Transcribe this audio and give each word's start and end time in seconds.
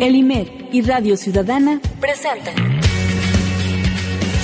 El 0.00 0.14
IMED 0.14 0.46
y 0.70 0.82
Radio 0.82 1.16
Ciudadana 1.16 1.80
presentan 2.00 2.54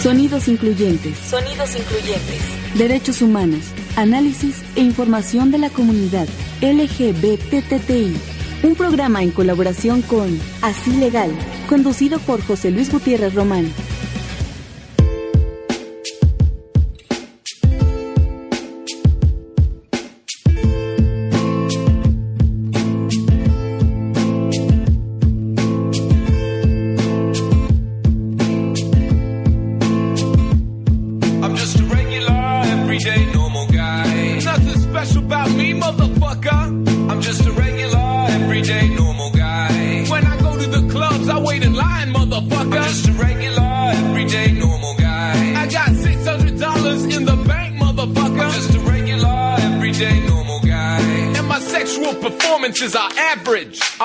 Sonidos 0.03 0.49
Incluyentes. 0.49 1.17
Sonidos 1.17 1.77
Incluyentes. 1.77 2.43
Derechos 2.77 3.23
humanos, 3.23 3.61
análisis 3.95 4.65
e 4.75 4.81
información 4.81 5.53
de 5.53 5.59
la 5.59 5.71
comunidad 5.71 6.27
LGBTTI. 6.61 8.17
Un 8.65 8.75
programa 8.75 9.23
en 9.23 9.31
colaboración 9.31 10.03
con 10.03 10.41
Así 10.61 10.91
Legal, 10.97 11.31
conducido 11.69 12.19
por 12.19 12.45
José 12.45 12.73
Luis 12.73 12.91
Gutiérrez 12.91 13.33
Román. 13.33 13.73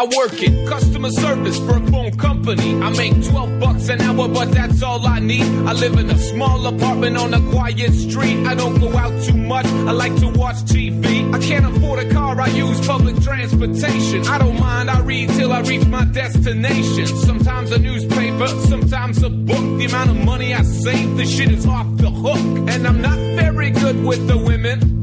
Average. 0.09 0.15
I 0.15 0.17
work 0.17 0.43
in 0.43 0.67
customer 0.67 1.11
service 1.11 1.57
for 1.59 1.77
a 1.77 1.91
phone 1.91 2.17
company. 2.17 2.81
I 2.81 2.89
make 2.91 3.13
12 3.29 3.59
bucks 3.59 3.89
an 3.89 4.01
hour, 4.01 4.27
but 4.27 4.51
that's 4.51 4.81
all 4.81 5.05
I 5.05 5.19
need. 5.19 5.43
I 5.67 5.73
live 5.73 5.97
in 5.97 6.09
a 6.09 6.17
small 6.17 6.65
apartment 6.67 7.17
on 7.17 7.33
a 7.33 7.41
quiet 7.51 7.93
street. 7.93 8.45
I 8.45 8.55
don't 8.55 8.79
go 8.79 8.95
out 8.97 9.23
too 9.23 9.37
much. 9.37 9.65
I 9.65 9.91
like 9.91 10.15
to 10.19 10.27
watch 10.27 10.57
TV. 10.57 11.33
I 11.33 11.39
can't 11.39 11.65
afford 11.65 11.99
a 11.99 12.11
car. 12.11 12.39
I 12.39 12.47
use 12.47 12.85
public 12.85 13.21
transportation. 13.21 14.25
I 14.27 14.37
don't 14.37 14.59
mind. 14.59 14.89
I 14.89 14.99
read 15.01 15.29
till 15.29 15.51
I 15.51 15.61
reach 15.61 15.85
my 15.87 16.05
destination. 16.05 17.07
Sometimes 17.07 17.71
a 17.71 17.79
newspaper, 17.79 18.47
sometimes 18.47 19.23
a 19.23 19.29
book. 19.29 19.79
The 19.79 19.85
amount 19.85 20.09
of 20.11 20.25
money 20.25 20.53
I 20.53 20.63
save, 20.63 21.17
the 21.17 21.25
shit 21.25 21.51
is 21.51 21.65
off 21.65 21.87
the 21.97 22.09
hook. 22.09 22.69
And 22.69 22.87
I'm 22.87 23.01
not 23.01 23.17
very 23.17 23.71
good 23.71 24.03
with 24.03 24.27
the 24.27 24.37
women. 24.37 24.98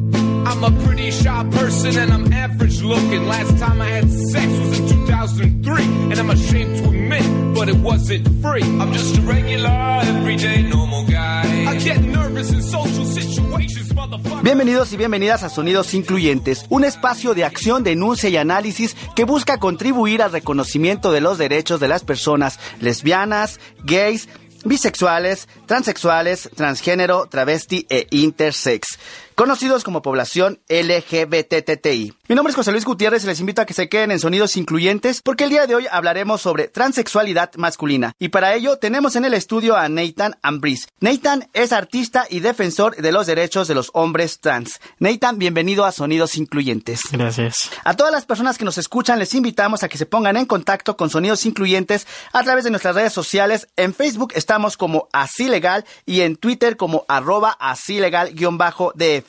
I'm 0.47 0.63
a 0.63 0.71
pretty 0.85 1.11
shy 1.11 1.45
person 1.51 1.99
and 1.99 2.13
I'm 2.13 2.33
average 2.33 2.81
looking. 2.81 3.27
Last 3.27 3.59
time 3.59 3.81
I 3.81 3.89
had 3.89 4.09
sex 4.09 4.47
was 4.47 4.79
in 4.79 4.89
2003, 4.89 5.83
and 5.83 6.15
I'm 6.21 6.31
ashamed 6.31 6.77
to 6.79 6.91
admit, 6.91 7.55
but 7.55 7.69
it 7.69 7.75
wasn't 7.75 8.29
free. 8.41 8.63
I'm 8.63 8.93
just 8.93 9.19
a 9.19 9.23
regular, 9.23 9.69
everyday, 10.05 10.63
normal 10.63 11.05
guy. 11.07 11.67
I 11.67 11.75
get 11.79 12.01
nervous 12.01 12.53
in 12.53 12.63
social 12.63 13.05
situations, 13.05 13.93
motherfucker. 13.93 14.45
Bienvenidos 14.45 14.93
y 14.93 14.97
bienvenidas 14.97 15.43
a 15.43 15.49
Sonidos 15.49 15.95
Incluyentes, 15.95 16.65
un 16.69 16.85
espacio 16.85 17.35
de 17.35 17.45
acción, 17.45 17.83
denuncia 17.83 18.29
y 18.29 18.37
análisis 18.37 18.95
que 19.17 19.25
busca 19.25 19.59
contribuir 19.59 20.23
al 20.23 20.31
reconocimiento 20.31 21.11
de 21.11 21.23
los 21.23 21.39
derechos 21.39 21.81
de 21.81 21.89
las 21.89 22.05
personas 22.05 22.61
lesbianas, 22.81 23.59
gays, 23.83 24.29
bisexuales, 24.65 25.49
transexuales, 25.67 26.51
transgénero, 26.55 27.27
travesti 27.27 27.87
e 27.89 28.07
intersex, 28.11 28.99
conocidos 29.37 29.85
como 29.85 30.01
población 30.01 30.61
LGBTTI. 30.71 32.15
Mi 32.27 32.35
nombre 32.35 32.51
es 32.51 32.57
José 32.57 32.73
Luis 32.73 32.87
Gutiérrez 32.87 33.23
y 33.23 33.27
les 33.27 33.39
invito 33.39 33.61
a 33.61 33.67
que 33.67 33.75
se 33.75 33.91
queden 33.91 34.11
en 34.11 34.19
Sonidos 34.19 34.57
Incluyentes 34.57 35.21
porque 35.21 35.45
el 35.45 35.51
día 35.51 35.67
de 35.67 35.75
hoy 35.75 35.87
hablaremos 35.93 36.41
sobre 36.41 36.69
transexualidad 36.69 37.53
masculina. 37.57 38.15
Y 38.19 38.29
para 38.29 38.55
ello 38.55 38.79
tenemos 38.79 39.15
en 39.15 39.27
el 39.27 39.35
estudio 39.35 39.77
a 39.77 39.91
Nathan 39.91 40.39
Ambris. 40.43 40.89
Nathan 41.01 41.49
es 41.53 41.73
artista 41.73 42.25
y 42.31 42.41
defensor 42.41 42.97
de 42.97 43.13
los 43.13 43.27
derechos 43.27 43.69
de 43.69 43.75
los 43.75 43.91
hombres 43.93 44.41
trans. 44.41 44.81
Nathan, 44.99 45.39
bienvenido 45.39 45.85
a 45.85 45.93
Sonidos 45.93 46.39
Incluyentes. 46.39 47.03
Gracias. 47.13 47.71
A 47.85 47.95
todas 47.95 48.13
las 48.13 48.25
personas 48.25 48.57
que 48.57 48.65
nos 48.65 48.79
escuchan 48.79 49.19
les 49.19 49.35
invitamos 49.35 49.83
a 49.83 49.89
que 49.91 49.99
se 49.99 50.07
pongan 50.07 50.39
en 50.39 50.47
contacto 50.47 50.97
con 50.97 51.11
Sonidos 51.11 51.45
Incluyentes 51.45 52.07
a 52.33 52.43
través 52.43 52.65
de 52.65 52.71
nuestras 52.71 52.95
redes 52.95 53.13
sociales. 53.13 53.69
En 53.77 53.93
Facebook 53.93 54.33
estamos 54.35 54.79
como 54.79 55.11
Así 55.13 55.47
Legal 55.47 55.85
y 56.07 56.23
en 56.23 56.37
Twitter 56.37 56.79
como 56.79 57.05
arroba 57.07 57.55
así 57.61 58.01
legal-df. 58.01 59.26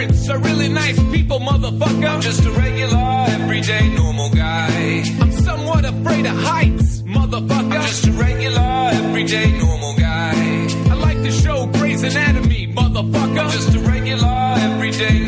Parents 0.00 0.30
are 0.30 0.38
really 0.38 0.70
nice 0.70 0.98
people, 1.12 1.40
motherfucker. 1.40 2.08
I'm 2.08 2.22
just 2.22 2.42
a 2.46 2.50
regular, 2.52 3.26
everyday, 3.28 3.94
normal 3.94 4.30
guy. 4.30 5.04
I'm 5.20 5.30
somewhat 5.30 5.84
afraid 5.84 6.24
of 6.24 6.36
heights, 6.38 7.02
motherfucker. 7.02 7.74
I'm 7.74 7.82
just 7.82 8.06
a 8.06 8.12
regular, 8.12 8.90
everyday, 8.94 9.58
normal 9.58 9.94
guy. 9.98 10.32
I 10.90 10.94
like 10.94 11.20
the 11.22 11.30
show 11.30 11.66
Grey's 11.66 12.02
Anatomy, 12.02 12.68
motherfucker. 12.68 13.40
I'm 13.44 13.50
just 13.50 13.76
a 13.76 13.80
regular, 13.80 14.54
everyday, 14.70 15.18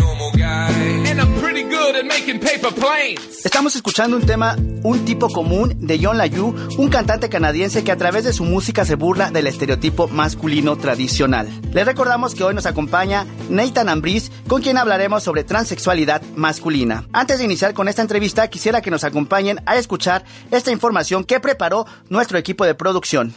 Estamos 3.44 3.74
escuchando 3.74 4.16
un 4.16 4.24
tema, 4.24 4.56
un 4.84 5.04
tipo 5.04 5.28
común 5.28 5.74
de 5.86 5.98
John 6.00 6.18
Layu, 6.18 6.54
un 6.78 6.88
cantante 6.88 7.28
canadiense 7.28 7.82
que 7.82 7.90
a 7.90 7.96
través 7.96 8.24
de 8.24 8.32
su 8.32 8.44
música 8.44 8.84
se 8.84 8.94
burla 8.94 9.30
del 9.30 9.46
estereotipo 9.46 10.06
masculino 10.06 10.76
tradicional. 10.76 11.48
Les 11.72 11.84
recordamos 11.84 12.34
que 12.34 12.44
hoy 12.44 12.54
nos 12.54 12.66
acompaña 12.66 13.26
Nathan 13.50 13.88
Ambris, 13.88 14.30
con 14.46 14.62
quien 14.62 14.78
hablaremos 14.78 15.22
sobre 15.24 15.42
transexualidad 15.42 16.22
masculina. 16.36 17.08
Antes 17.12 17.38
de 17.38 17.44
iniciar 17.44 17.74
con 17.74 17.88
esta 17.88 18.02
entrevista, 18.02 18.48
quisiera 18.48 18.80
que 18.82 18.90
nos 18.90 19.04
acompañen 19.04 19.60
a 19.66 19.76
escuchar 19.76 20.24
esta 20.50 20.70
información 20.70 21.24
que 21.24 21.40
preparó 21.40 21.86
nuestro 22.08 22.38
equipo 22.38 22.64
de 22.64 22.74
producción. 22.74 23.34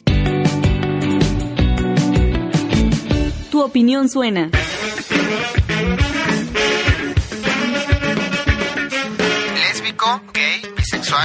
Tu 3.49 3.61
opinión 3.61 4.09
suena. 4.09 4.51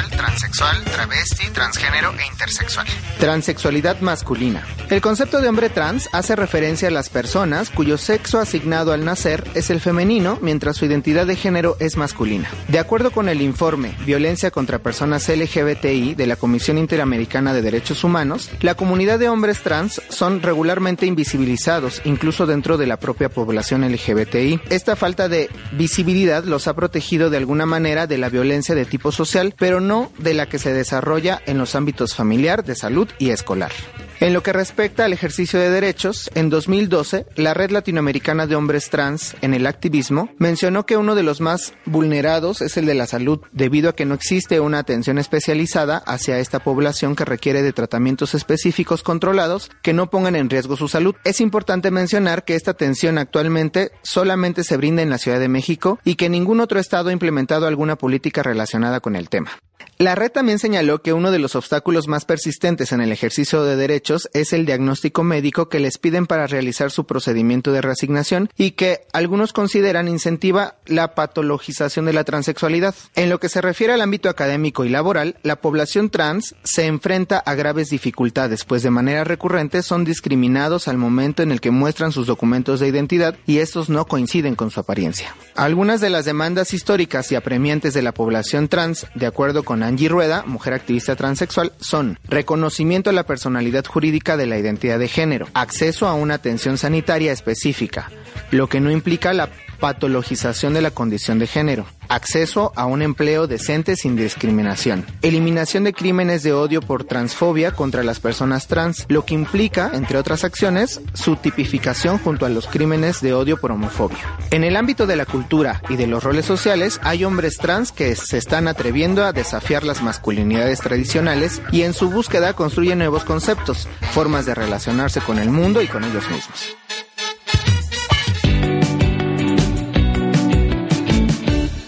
Hospital. 0.01 0.10
Transexual, 0.31 0.85
travesti, 0.85 1.51
transgénero 1.51 2.13
e 2.17 2.27
intersexual. 2.27 2.87
Transexualidad 3.19 4.01
masculina. 4.01 4.65
El 4.89 5.01
concepto 5.01 5.41
de 5.41 5.49
hombre 5.49 5.71
trans 5.71 6.09
hace 6.13 6.37
referencia 6.37 6.89
a 6.89 6.91
las 6.93 7.09
personas 7.09 7.71
cuyo 7.71 7.99
sexo 7.99 8.39
asignado 8.39 8.93
al 8.93 9.05
nacer 9.05 9.45
es 9.55 9.71
el 9.71 9.81
femenino, 9.81 10.39
mientras 10.41 10.77
su 10.77 10.85
identidad 10.85 11.27
de 11.27 11.37
género 11.37 11.77
es 11.81 11.97
masculina. 11.97 12.49
De 12.69 12.79
acuerdo 12.79 13.11
con 13.11 13.29
el 13.29 13.43
informe 13.43 13.97
Violencia 14.07 14.51
contra 14.51 14.79
personas 14.79 15.29
LGBTI 15.29 16.15
de 16.15 16.27
la 16.27 16.37
Comisión 16.37 16.79
Interamericana 16.79 17.53
de 17.53 17.63
Derechos 17.63 18.05
Humanos, 18.05 18.51
la 18.61 18.75
comunidad 18.75 19.19
de 19.19 19.29
hombres 19.29 19.63
trans 19.63 20.01
son 20.11 20.43
regularmente 20.43 21.07
invisibilizados, 21.07 22.03
incluso 22.05 22.47
dentro 22.47 22.79
de 22.79 22.87
la 22.87 22.99
propia 22.99 23.31
población 23.31 23.83
LGBTI. 23.83 24.61
Esta 24.71 24.95
falta 24.95 25.29
de 25.29 25.51
visibilidad 25.73 26.45
los 26.45 26.69
ha 26.69 26.75
protegido 26.75 27.31
de 27.31 27.37
alguna 27.37 27.67
manera 27.67 28.07
de 28.07 28.19
la 28.19 28.29
violencia 28.29 28.75
de 28.75 28.85
tipo 28.85 29.11
social, 29.11 29.55
pero 29.59 29.81
no 29.81 30.11
de 30.21 30.35
la 30.35 30.47
que 30.47 30.59
se 30.59 30.73
desarrolla 30.73 31.41
en 31.47 31.59
los 31.59 31.75
ámbitos 31.75 32.15
familiar, 32.15 32.65
de 32.65 32.77
salud 32.77 33.09
y 33.19 33.31
escolar. 33.31 33.73
En 34.21 34.35
lo 34.35 34.43
que 34.43 34.53
respecta 34.53 35.07
al 35.07 35.15
ejercicio 35.15 35.59
de 35.59 35.71
derechos, 35.71 36.31
en 36.35 36.51
2012, 36.51 37.25
la 37.37 37.55
Red 37.55 37.71
Latinoamericana 37.71 38.47
de 38.47 38.55
Hombres 38.55 38.91
Trans 38.91 39.35
en 39.41 39.55
el 39.55 39.67
activismo 39.67 40.29
mencionó 40.37 40.85
que 40.85 40.99
uno 40.99 41.15
de 41.15 41.23
los 41.23 41.41
más 41.41 41.73
vulnerados 41.87 42.61
es 42.61 42.77
el 42.77 42.85
de 42.85 42.93
la 42.93 43.07
salud, 43.07 43.41
debido 43.53 43.89
a 43.89 43.95
que 43.95 44.05
no 44.05 44.13
existe 44.13 44.61
una 44.61 44.79
atención 44.79 45.17
especializada 45.17 45.97
hacia 45.97 46.39
esta 46.39 46.59
población 46.59 47.17
que 47.17 47.25
requiere 47.25 47.63
de 47.63 47.73
tratamientos 47.73 48.35
específicos 48.35 49.03
controlados 49.03 49.71
que 49.81 49.95
no 49.95 50.11
pongan 50.11 50.37
en 50.37 50.51
riesgo 50.51 50.77
su 50.77 50.89
salud. 50.89 51.15
Es 51.25 51.41
importante 51.41 51.91
mencionar 51.91 52.45
que 52.45 52.57
esta 52.57 52.73
atención 52.73 53.17
actualmente 53.17 53.91
solamente 54.03 54.65
se 54.65 54.77
brinda 54.77 55.01
en 55.01 55.09
la 55.09 55.17
Ciudad 55.17 55.41
de 55.41 55.49
México 55.49 55.99
y 56.05 56.17
que 56.17 56.29
ningún 56.29 56.61
otro 56.61 56.79
estado 56.79 57.09
ha 57.09 57.15
implementado 57.15 57.67
alguna 57.67 57.97
política 57.97 58.43
relacionada 58.43 59.01
con 59.01 59.17
el 59.17 59.31
tema. 59.31 59.53
La 60.01 60.15
red 60.15 60.33
también 60.33 60.59
señaló 60.59 61.03
que 61.03 61.13
uno 61.13 61.31
de 61.31 61.39
los 61.39 61.55
obstáculos 61.55 62.09
más 62.09 62.25
persistentes 62.25 62.93
en 62.93 63.03
el 63.03 63.13
ejercicio 63.13 63.65
de 63.65 63.77
derechos 63.77 64.10
es 64.33 64.53
el 64.53 64.67
diagnóstico 64.67 65.23
médico 65.23 65.69
que 65.69 65.79
les 65.79 65.99
piden 65.99 66.27
para 66.27 66.47
realizar 66.47 66.91
su 66.91 67.05
procedimiento 67.05 67.73
de 67.73 67.81
reasignación 67.81 68.51
y 68.57 68.73
que 68.73 69.03
algunos 69.13 69.53
consideran 69.53 70.09
incentiva 70.09 70.77
la 70.87 71.15
patologización 71.15 72.07
de 72.07 72.13
la 72.13 72.25
transexualidad. 72.25 72.95
En 73.15 73.31
lo 73.31 73.39
que 73.39 73.49
se 73.49 73.61
refiere 73.61 73.93
al 73.93 74.01
ámbito 74.01 74.29
académico 74.29 74.85
y 74.85 74.89
laboral, 74.89 75.37
la 75.43 75.61
población 75.61 76.11
trans 76.11 76.57
se 76.65 76.87
enfrenta 76.87 77.39
a 77.39 77.55
graves 77.55 77.91
dificultades, 77.91 78.65
pues 78.65 78.83
de 78.83 78.91
manera 78.91 79.25
recurrente 79.25 79.83
son 79.83 80.05
discriminados 80.05 80.89
al 80.89 80.97
momento 80.97 81.43
en 81.43 81.53
el 81.53 81.61
que 81.61 81.71
muestran 81.71 82.13
sus 82.13 82.27
documentos 82.27 82.81
de 82.81 82.89
identidad 82.89 83.37
y 83.47 83.59
estos 83.59 83.89
no 83.89 84.07
coinciden 84.07 84.57
con 84.57 84.71
su 84.71 84.81
apariencia. 84.81 85.35
Algunas 85.55 86.01
de 86.01 86.11
las 86.11 86.25
demandas 86.25 86.75
históricas 86.75 87.31
y 87.31 87.37
apremiantes 87.37 87.95
de 87.95 88.03
la 88.03 88.13
población 88.13 88.69
trans, 88.69 89.07
de 89.15 89.27
acuerdo 89.27 89.63
con 89.63 89.83
Angie 89.83 90.09
Rueda, 90.09 90.43
mujer 90.47 90.73
activista 90.73 91.17
transexual, 91.17 91.73
son 91.79 92.19
reconocimiento 92.25 93.11
a 93.11 93.13
la 93.13 93.27
personalidad 93.27 93.85
jurídica 93.85 94.00
de 94.01 94.47
la 94.47 94.59
identidad 94.59 94.99
de 94.99 95.09
género, 95.09 95.49
acceso 95.55 96.09
a 96.09 96.15
una 96.15 96.35
atención 96.35 96.79
sanitaria 96.79 97.33
específica, 97.33 98.11
lo 98.51 98.69
que 98.69 98.81
no 98.81 98.91
implica 98.91 99.33
la 99.33 99.51
patologización 99.81 100.75
de 100.75 100.83
la 100.83 100.91
condición 100.91 101.39
de 101.39 101.47
género, 101.47 101.87
acceso 102.09 102.73
a 102.77 102.87
un 102.87 103.03
empleo 103.03 103.47
decente 103.47 103.97
sin 103.97 104.15
discriminación, 104.15 105.07
eliminación 105.23 105.85
de 105.85 105.93
crímenes 105.93 106.43
de 106.43 106.53
odio 106.53 106.83
por 106.83 107.05
transfobia 107.05 107.73
contra 107.73 108.05
las 108.05 108.21
personas 108.21 108.67
trans, 108.67 109.07
lo 109.09 109.25
que 109.25 109.35
implica, 109.35 109.91
entre 109.95 110.19
otras 110.19 110.45
acciones, 110.45 111.01
su 111.15 111.37
tipificación 111.37 112.19
junto 112.19 112.47
a 112.47 112.51
los 112.51 112.67
crímenes 112.67 113.21
de 113.21 113.33
odio 113.33 113.61
por 113.61 113.73
homofobia. 113.73 114.19
En 114.51 114.65
el 114.65 114.77
ámbito 114.77 115.07
de 115.07 115.17
la 115.17 115.27
cultura 115.27 115.83
y 115.89 115.97
de 115.97 116.07
los 116.07 116.23
roles 116.23 116.45
sociales, 116.45 117.01
hay 117.03 117.25
hombres 117.25 117.57
trans 117.57 117.91
que 117.91 118.15
se 118.15 118.39
están 118.39 118.69
atreviendo 118.69 119.25
a 119.25 119.33
desafiar 119.33 119.85
las 119.85 120.03
masculinidades 120.03 120.81
tradicionales 120.81 121.63
y 121.73 121.83
en 121.83 121.95
su 121.95 122.11
búsqueda 122.11 122.53
construyen 122.53 122.99
nuevos 122.99 123.25
conceptos, 123.25 123.89
formas 124.13 124.47
de 124.47 124.55
relacionarse 124.55 125.21
con 125.21 125.39
el 125.39 125.51
mundo 125.51 125.81
y 125.83 125.87
con 125.87 126.05
ellos 126.05 126.25
mismos. 126.31 126.77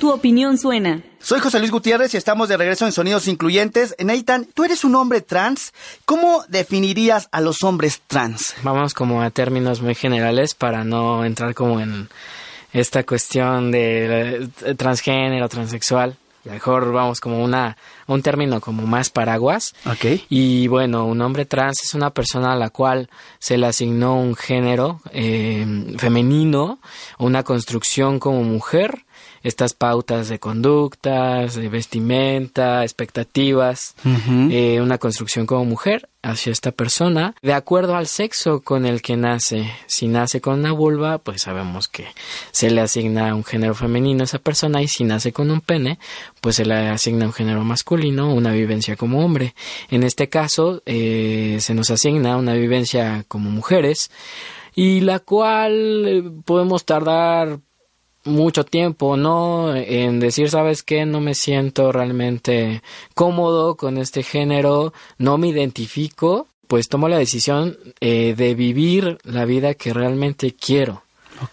Tu 0.02 0.10
opinión 0.10 0.58
suena. 0.58 1.00
Soy 1.20 1.38
José 1.38 1.60
Luis 1.60 1.70
Gutiérrez 1.70 2.12
y 2.12 2.16
estamos 2.16 2.48
de 2.48 2.56
regreso 2.56 2.84
en 2.84 2.90
Sonidos 2.90 3.28
Incluyentes. 3.28 3.94
Nathan, 4.00 4.48
tú 4.52 4.64
eres 4.64 4.82
un 4.82 4.96
hombre 4.96 5.20
trans. 5.20 5.72
¿Cómo 6.04 6.42
definirías 6.48 7.28
a 7.30 7.40
los 7.40 7.62
hombres 7.62 8.02
trans? 8.08 8.56
Vamos 8.64 8.94
como 8.94 9.22
a 9.22 9.30
términos 9.30 9.80
muy 9.80 9.94
generales 9.94 10.54
para 10.54 10.82
no 10.82 11.24
entrar 11.24 11.54
como 11.54 11.78
en 11.78 12.08
esta 12.72 13.04
cuestión 13.04 13.70
de 13.70 14.48
eh, 14.64 14.74
transgénero, 14.74 15.48
transexual. 15.48 16.16
Mejor 16.42 16.90
vamos 16.90 17.20
como 17.20 17.40
una 17.40 17.76
un 18.08 18.22
término 18.22 18.60
como 18.60 18.84
más 18.84 19.08
paraguas. 19.08 19.72
Ok. 19.86 20.22
Y 20.28 20.66
bueno, 20.66 21.06
un 21.06 21.20
hombre 21.20 21.44
trans 21.44 21.80
es 21.80 21.94
una 21.94 22.10
persona 22.10 22.54
a 22.54 22.56
la 22.56 22.70
cual 22.70 23.08
se 23.38 23.56
le 23.56 23.68
asignó 23.68 24.16
un 24.18 24.34
género 24.34 25.00
eh, 25.12 25.94
femenino, 25.96 26.80
una 27.18 27.44
construcción 27.44 28.18
como 28.18 28.42
mujer 28.42 29.04
estas 29.42 29.74
pautas 29.74 30.28
de 30.28 30.38
conductas, 30.38 31.54
de 31.54 31.68
vestimenta, 31.68 32.82
expectativas, 32.82 33.94
eh, 34.50 34.80
una 34.80 34.98
construcción 34.98 35.46
como 35.46 35.64
mujer 35.64 36.08
hacia 36.22 36.52
esta 36.52 36.70
persona 36.70 37.34
de 37.42 37.52
acuerdo 37.52 37.96
al 37.96 38.06
sexo 38.06 38.60
con 38.60 38.86
el 38.86 39.02
que 39.02 39.16
nace. 39.16 39.70
Si 39.86 40.06
nace 40.08 40.40
con 40.40 40.60
una 40.60 40.72
vulva, 40.72 41.18
pues 41.18 41.42
sabemos 41.42 41.88
que 41.88 42.06
se 42.52 42.70
le 42.70 42.80
asigna 42.80 43.34
un 43.34 43.44
género 43.44 43.74
femenino 43.74 44.22
a 44.22 44.24
esa 44.24 44.38
persona 44.38 44.82
y 44.82 44.88
si 44.88 45.04
nace 45.04 45.32
con 45.32 45.50
un 45.50 45.60
pene, 45.60 45.98
pues 46.40 46.56
se 46.56 46.64
le 46.64 46.74
asigna 46.88 47.26
un 47.26 47.32
género 47.32 47.64
masculino, 47.64 48.32
una 48.32 48.52
vivencia 48.52 48.96
como 48.96 49.24
hombre. 49.24 49.54
En 49.90 50.04
este 50.04 50.28
caso, 50.28 50.82
eh, 50.86 51.58
se 51.60 51.74
nos 51.74 51.90
asigna 51.90 52.36
una 52.36 52.54
vivencia 52.54 53.24
como 53.28 53.50
mujeres 53.50 54.10
y 54.74 55.00
la 55.00 55.18
cual 55.18 56.04
eh, 56.06 56.30
podemos 56.44 56.84
tardar 56.84 57.58
mucho 58.24 58.64
tiempo, 58.64 59.16
¿no? 59.16 59.74
En 59.74 60.20
decir, 60.20 60.50
¿sabes 60.50 60.82
qué? 60.82 61.06
No 61.06 61.20
me 61.20 61.34
siento 61.34 61.92
realmente 61.92 62.82
cómodo 63.14 63.76
con 63.76 63.98
este 63.98 64.22
género, 64.22 64.92
no 65.18 65.38
me 65.38 65.48
identifico, 65.48 66.48
pues 66.66 66.88
tomo 66.88 67.08
la 67.08 67.18
decisión 67.18 67.76
eh, 68.00 68.34
de 68.36 68.54
vivir 68.54 69.18
la 69.24 69.44
vida 69.44 69.74
que 69.74 69.92
realmente 69.92 70.54
quiero. 70.54 71.02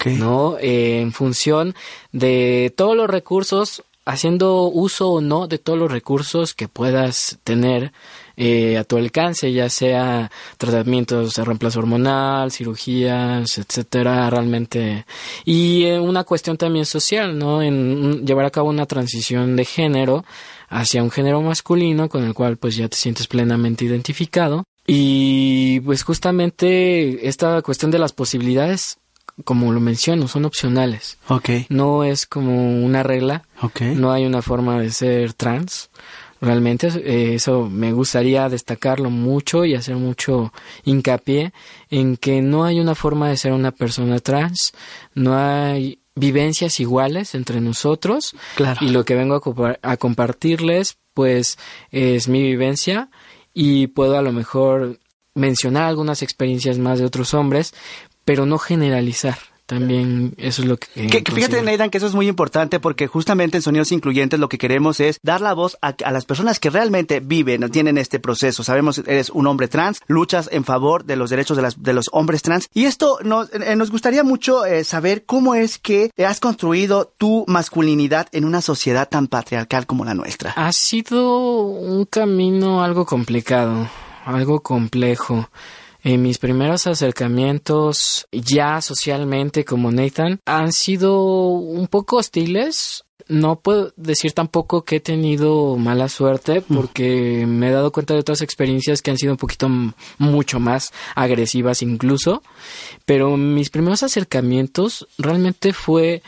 ¿No? 0.05 0.57
Eh, 0.59 1.01
en 1.01 1.13
función 1.13 1.73
de 2.11 2.71
todos 2.77 2.95
los 2.95 3.09
recursos, 3.09 3.83
haciendo 4.05 4.65
uso 4.65 5.09
o 5.09 5.21
no 5.21 5.47
de 5.47 5.57
todos 5.57 5.79
los 5.79 5.91
recursos 5.91 6.53
que 6.53 6.67
puedas 6.67 7.39
tener 7.43 7.91
eh, 8.41 8.77
a 8.77 8.85
tu 8.85 8.95
alcance, 8.95 9.51
ya 9.51 9.69
sea 9.69 10.31
tratamientos 10.57 11.33
de 11.33 11.43
reemplazo 11.43 11.79
hormonal, 11.79 12.53
cirugías, 12.53 13.57
etcétera, 13.57 14.29
realmente. 14.29 15.05
Y 15.43 15.83
eh, 15.83 15.99
una 15.99 16.23
cuestión 16.23 16.55
también 16.55 16.85
social, 16.85 17.37
¿no? 17.37 17.61
En 17.61 18.25
llevar 18.25 18.45
a 18.45 18.49
cabo 18.49 18.69
una 18.69 18.85
transición 18.85 19.57
de 19.57 19.65
género 19.65 20.23
hacia 20.69 21.03
un 21.03 21.11
género 21.11 21.41
masculino 21.41 22.07
con 22.07 22.23
el 22.23 22.33
cual 22.33 22.55
pues 22.55 22.77
ya 22.77 22.87
te 22.87 22.95
sientes 22.95 23.27
plenamente 23.27 23.83
identificado. 23.83 24.63
Y 24.87 25.81
pues 25.81 26.03
justamente 26.03 27.27
esta 27.27 27.61
cuestión 27.61 27.91
de 27.91 27.99
las 27.99 28.13
posibilidades 28.13 28.99
como 29.43 29.71
lo 29.71 29.79
menciono, 29.79 30.27
son 30.27 30.43
opcionales. 30.43 31.17
Ok. 31.29 31.49
No 31.69 32.03
es 32.03 32.25
como 32.25 32.83
una 32.83 33.03
regla. 33.03 33.43
Ok. 33.61 33.81
No 33.81 34.11
hay 34.11 34.25
una 34.25 34.41
forma 34.41 34.79
de 34.79 34.91
ser 34.91 35.33
trans. 35.33 35.89
Realmente 36.41 36.87
eh, 36.87 37.35
eso 37.35 37.69
me 37.69 37.91
gustaría 37.91 38.47
destacarlo 38.47 39.09
mucho 39.09 39.65
y 39.65 39.75
hacer 39.75 39.95
mucho 39.95 40.53
hincapié 40.85 41.53
en 41.89 42.17
que 42.17 42.41
no 42.41 42.63
hay 42.63 42.79
una 42.79 42.95
forma 42.95 43.29
de 43.29 43.37
ser 43.37 43.51
una 43.51 43.71
persona 43.71 44.19
trans, 44.19 44.71
no 45.13 45.37
hay 45.37 45.99
vivencias 46.15 46.79
iguales 46.79 47.35
entre 47.35 47.61
nosotros 47.61 48.35
claro. 48.55 48.79
y 48.81 48.89
lo 48.89 49.05
que 49.05 49.15
vengo 49.15 49.35
a, 49.35 49.91
a 49.91 49.97
compartirles 49.97 50.97
pues 51.13 51.57
es 51.91 52.27
mi 52.27 52.41
vivencia 52.41 53.09
y 53.53 53.87
puedo 53.87 54.17
a 54.17 54.21
lo 54.21 54.31
mejor 54.31 54.99
mencionar 55.35 55.83
algunas 55.83 56.21
experiencias 56.21 56.77
más 56.77 56.99
de 56.99 57.05
otros 57.05 57.33
hombres, 57.33 57.73
pero 58.25 58.45
no 58.45 58.57
generalizar. 58.57 59.37
También 59.69 60.33
eso 60.37 60.63
es 60.63 60.67
lo 60.67 60.77
que... 60.77 61.05
que, 61.05 61.31
fíjate, 61.31 61.61
Neidan, 61.61 61.91
que 61.91 61.99
eso 61.99 62.07
es 62.07 62.15
muy 62.15 62.27
importante 62.27 62.79
porque 62.79 63.05
justamente 63.05 63.57
en 63.57 63.61
Sonidos 63.61 63.91
Incluyentes 63.91 64.39
lo 64.39 64.49
que 64.49 64.57
queremos 64.57 64.99
es 64.99 65.19
dar 65.21 65.41
la 65.41 65.53
voz 65.53 65.77
a, 65.83 65.93
las 66.09 66.25
personas 66.25 66.59
que 66.59 66.71
realmente 66.71 67.19
viven, 67.19 67.69
tienen 67.69 67.99
este 67.99 68.19
proceso. 68.19 68.63
Sabemos, 68.63 68.97
eres 68.97 69.29
un 69.29 69.45
hombre 69.45 69.67
trans, 69.67 70.01
luchas 70.07 70.49
en 70.51 70.63
favor 70.63 71.05
de 71.05 71.17
los 71.17 71.29
derechos 71.29 71.55
de, 71.55 71.61
las, 71.61 71.83
de 71.83 71.93
los 71.93 72.09
hombres 72.13 72.41
trans. 72.41 72.67
Y 72.73 72.85
esto 72.85 73.19
nos, 73.23 73.53
eh, 73.53 73.75
nos 73.75 73.91
gustaría 73.91 74.23
mucho 74.23 74.65
eh, 74.65 74.83
saber 74.83 75.25
cómo 75.25 75.53
es 75.53 75.77
que 75.77 76.09
has 76.17 76.39
construido 76.39 77.13
tu 77.19 77.45
masculinidad 77.47 78.27
en 78.31 78.45
una 78.45 78.61
sociedad 78.61 79.07
tan 79.07 79.27
patriarcal 79.27 79.85
como 79.85 80.03
la 80.03 80.15
nuestra. 80.15 80.53
Ha 80.53 80.71
sido 80.71 81.61
un 81.67 82.05
camino 82.05 82.83
algo 82.83 83.05
complicado, 83.05 83.87
algo 84.25 84.61
complejo. 84.63 85.47
En 86.03 86.21
mis 86.21 86.37
primeros 86.37 86.87
acercamientos 86.87 88.27
ya 88.31 88.81
socialmente 88.81 89.65
como 89.65 89.91
Nathan 89.91 90.39
han 90.45 90.71
sido 90.71 91.21
un 91.21 91.87
poco 91.87 92.17
hostiles. 92.17 93.03
No 93.27 93.59
puedo 93.59 93.93
decir 93.95 94.31
tampoco 94.31 94.83
que 94.83 94.95
he 94.95 94.99
tenido 95.01 95.75
mala 95.75 96.09
suerte 96.09 96.61
porque 96.61 97.45
me 97.45 97.67
he 97.67 97.71
dado 97.71 97.91
cuenta 97.91 98.15
de 98.15 98.21
otras 98.21 98.41
experiencias 98.41 99.01
que 99.01 99.11
han 99.11 99.17
sido 99.17 99.33
un 99.33 99.37
poquito 99.37 99.69
mucho 100.17 100.59
más 100.59 100.93
agresivas 101.15 101.83
incluso. 101.83 102.41
Pero 103.05 103.37
mis 103.37 103.69
primeros 103.69 104.01
acercamientos 104.01 105.07
realmente 105.17 105.73
fue 105.73 106.23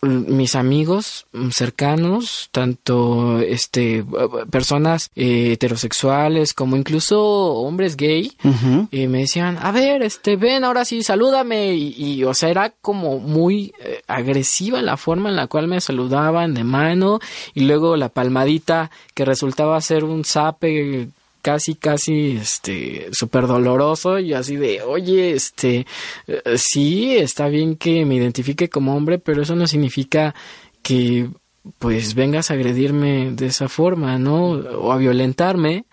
mis 0.00 0.54
amigos 0.54 1.26
cercanos, 1.50 2.48
tanto 2.52 3.40
este 3.40 4.04
personas 4.50 5.10
eh, 5.16 5.52
heterosexuales 5.52 6.54
como 6.54 6.76
incluso 6.76 7.20
hombres 7.20 7.96
gay, 7.96 8.32
eh, 8.92 9.08
me 9.08 9.20
decían, 9.20 9.58
a 9.60 9.72
ver, 9.72 10.02
este, 10.02 10.36
ven, 10.36 10.64
ahora 10.64 10.84
sí, 10.84 11.02
salúdame. 11.02 11.74
Y, 11.74 12.22
o 12.24 12.34
sea, 12.34 12.50
era 12.50 12.70
como 12.80 13.18
muy 13.18 13.72
eh, 13.80 14.02
agresiva 14.06 14.80
la 14.82 14.96
forma 14.96 15.30
en 15.30 15.36
la 15.36 15.48
cual 15.48 15.66
me 15.66 15.80
saludaban 15.80 16.54
de 16.54 16.64
mano 16.64 17.18
y 17.54 17.64
luego 17.64 17.96
la 17.96 18.08
palmadita 18.08 18.90
que 19.14 19.24
resultaba 19.24 19.80
ser 19.80 20.04
un 20.04 20.24
zape 20.24 21.08
casi, 21.48 21.76
casi, 21.76 22.32
este, 22.32 23.08
súper 23.10 23.46
doloroso 23.46 24.18
y 24.18 24.34
así 24.34 24.56
de, 24.56 24.82
oye, 24.82 25.32
este, 25.32 25.86
eh, 26.26 26.42
sí, 26.58 27.16
está 27.16 27.48
bien 27.48 27.76
que 27.76 28.04
me 28.04 28.16
identifique 28.16 28.68
como 28.68 28.94
hombre, 28.94 29.18
pero 29.18 29.40
eso 29.40 29.56
no 29.56 29.66
significa 29.66 30.34
que 30.82 31.30
pues 31.78 32.14
vengas 32.14 32.50
a 32.50 32.54
agredirme 32.54 33.30
de 33.30 33.46
esa 33.46 33.70
forma, 33.70 34.18
¿no? 34.18 34.50
O 34.50 34.92
a 34.92 34.98
violentarme. 34.98 35.86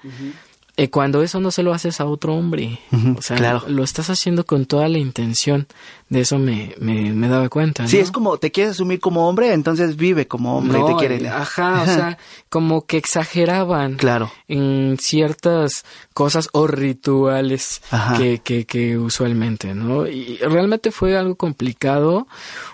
Eh, 0.75 0.89
cuando 0.89 1.23
eso 1.23 1.39
no 1.39 1.51
se 1.51 1.63
lo 1.63 1.73
haces 1.73 2.01
a 2.01 2.05
otro 2.05 2.35
hombre. 2.35 2.79
o 3.17 3.21
sea, 3.21 3.63
lo 3.65 3.83
estás 3.85 4.09
haciendo 4.09 4.45
con 4.45 4.65
toda 4.65 4.89
la 4.89 4.97
intención 4.97 5.67
de 6.07 6.21
eso 6.21 6.37
me, 6.37 6.75
me, 6.79 7.27
daba 7.27 7.49
cuenta. 7.49 7.87
Sí, 7.87 7.97
es 7.97 8.11
como 8.11 8.37
te 8.37 8.51
quieres 8.51 8.73
asumir 8.73 8.99
como 8.99 9.27
hombre, 9.27 9.53
entonces 9.53 9.95
vive 9.95 10.27
como 10.27 10.55
hombre 10.55 10.79
y 10.79 10.85
te 10.85 10.95
quieren. 10.97 11.25
Ajá, 11.25 11.81
o 11.81 11.85
sea, 11.85 12.17
como 12.49 12.85
que 12.85 12.97
exageraban 12.97 13.95
claro. 13.95 14.31
en 14.47 14.97
ciertas 14.99 15.83
cosas 16.13 16.49
o 16.53 16.67
rituales 16.67 17.81
que, 18.17 18.39
que, 18.39 18.65
que 18.65 18.99
usualmente, 18.99 19.73
¿no? 19.73 20.05
Y 20.05 20.37
realmente 20.37 20.91
fue 20.91 21.17
algo 21.17 21.35
complicado, 21.35 22.27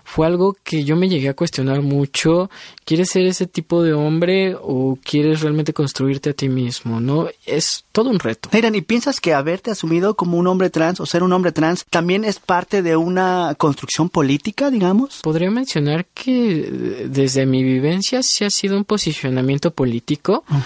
fue 0.03 0.27
algo 0.27 0.57
que 0.63 0.83
yo 0.83 0.97
me 0.97 1.07
llegué 1.07 1.29
a 1.29 1.33
cuestionar 1.33 1.81
mucho. 1.81 2.49
¿Quieres 2.83 3.11
ser 3.11 3.25
ese 3.25 3.47
tipo 3.47 3.81
de 3.81 3.93
hombre 3.93 4.57
o 4.61 4.97
quieres 5.01 5.39
realmente 5.39 5.73
construirte 5.73 6.31
a 6.31 6.33
ti 6.33 6.49
mismo, 6.49 6.99
no? 6.99 7.29
Es 7.45 7.85
todo 7.93 8.09
un 8.09 8.19
reto. 8.19 8.49
Miren, 8.51 8.75
¿y 8.75 8.81
piensas 8.81 9.21
que 9.21 9.33
haberte 9.33 9.71
asumido 9.71 10.15
como 10.15 10.37
un 10.37 10.47
hombre 10.47 10.69
trans 10.69 10.99
o 10.99 11.05
ser 11.05 11.23
un 11.23 11.31
hombre 11.31 11.53
trans 11.53 11.85
también 11.89 12.25
es 12.25 12.39
parte 12.39 12.81
de 12.81 12.97
una 12.97 13.20
construcción 13.57 14.09
política, 14.09 14.69
digamos? 14.69 15.19
Podría 15.21 15.51
mencionar 15.51 16.05
que 16.05 17.05
desde 17.09 17.45
mi 17.45 17.63
vivencia 17.63 18.23
sí 18.23 18.43
ha 18.45 18.49
sido 18.49 18.77
un 18.77 18.85
posicionamiento 18.85 19.71
político 19.71 20.43
oh, 20.49 20.63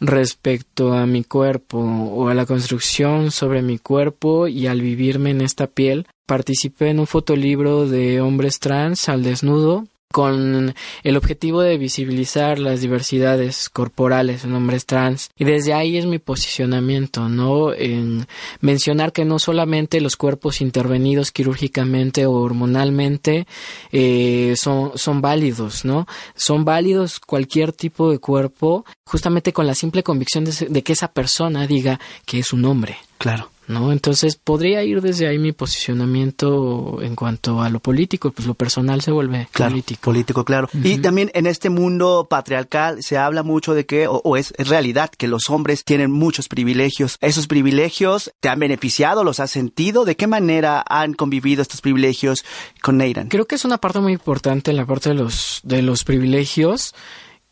respecto 0.00 0.92
a 0.92 1.06
mi 1.06 1.24
cuerpo 1.24 1.78
o 1.78 2.28
a 2.28 2.34
la 2.34 2.46
construcción 2.46 3.30
sobre 3.30 3.62
mi 3.62 3.78
cuerpo 3.78 4.48
y 4.48 4.66
al 4.66 4.80
vivirme 4.80 5.30
en 5.30 5.40
esta 5.40 5.66
piel. 5.66 6.06
Participé 6.26 6.90
en 6.90 7.00
un 7.00 7.06
fotolibro 7.06 7.88
de 7.88 8.20
hombres 8.20 8.60
trans 8.60 9.08
al 9.08 9.22
desnudo 9.22 9.86
con 10.12 10.74
el 11.02 11.16
objetivo 11.16 11.62
de 11.62 11.78
visibilizar 11.78 12.58
las 12.58 12.80
diversidades 12.80 13.68
corporales 13.68 14.44
en 14.44 14.54
hombres 14.54 14.84
trans. 14.86 15.30
Y 15.38 15.44
desde 15.44 15.72
ahí 15.72 15.96
es 15.96 16.06
mi 16.06 16.18
posicionamiento 16.18 17.28
no 17.28 17.72
en 17.72 18.26
mencionar 18.60 19.12
que 19.12 19.24
no 19.24 19.38
solamente 19.38 20.00
los 20.00 20.16
cuerpos 20.16 20.60
intervenidos 20.60 21.30
quirúrgicamente 21.30 22.26
o 22.26 22.32
hormonalmente 22.32 23.46
eh, 23.92 24.54
son 24.56 25.20
válidos 25.20 25.84
no 25.84 26.06
son 26.34 26.64
válidos 26.64 27.20
cualquier 27.20 27.72
tipo 27.72 28.10
de 28.10 28.18
cuerpo 28.18 28.84
justamente 29.04 29.52
con 29.52 29.66
la 29.66 29.74
simple 29.74 30.02
convicción 30.02 30.44
de, 30.44 30.52
de 30.68 30.82
que 30.82 30.92
esa 30.92 31.12
persona 31.12 31.66
diga 31.66 32.00
que 32.26 32.40
es 32.40 32.52
un 32.52 32.64
hombre 32.64 32.98
claro 33.20 33.50
¿no? 33.70 33.92
Entonces 33.92 34.36
podría 34.36 34.82
ir 34.82 35.00
desde 35.00 35.28
ahí 35.28 35.38
mi 35.38 35.52
posicionamiento 35.52 37.00
en 37.00 37.14
cuanto 37.14 37.62
a 37.62 37.70
lo 37.70 37.80
político, 37.80 38.32
pues 38.32 38.46
lo 38.46 38.54
personal 38.54 39.00
se 39.00 39.12
vuelve 39.12 39.48
político. 39.56 40.00
Político, 40.02 40.44
claro. 40.44 40.68
Y 40.74 40.98
también 40.98 41.30
en 41.34 41.46
este 41.46 41.70
mundo 41.70 42.26
patriarcal 42.28 43.02
se 43.02 43.16
habla 43.16 43.42
mucho 43.42 43.72
de 43.72 43.86
que, 43.86 44.06
o, 44.08 44.36
es, 44.36 44.52
realidad, 44.58 45.10
que 45.10 45.28
los 45.28 45.48
hombres 45.48 45.84
tienen 45.84 46.10
muchos 46.10 46.48
privilegios. 46.48 47.16
¿Esos 47.20 47.46
privilegios 47.46 48.32
te 48.40 48.48
han 48.48 48.58
beneficiado? 48.58 49.24
¿Los 49.24 49.40
has 49.40 49.52
sentido? 49.52 50.04
¿De 50.04 50.16
qué 50.16 50.26
manera 50.26 50.84
han 50.86 51.14
convivido 51.14 51.62
estos 51.62 51.80
privilegios 51.80 52.44
con 52.82 52.98
Neiran? 52.98 53.28
Creo 53.28 53.46
que 53.46 53.54
es 53.54 53.64
una 53.64 53.78
parte 53.78 54.00
muy 54.00 54.12
importante, 54.12 54.72
la 54.72 54.84
parte 54.84 55.10
de 55.10 55.14
los, 55.14 55.60
de 55.62 55.82
los 55.82 56.04
privilegios. 56.04 56.94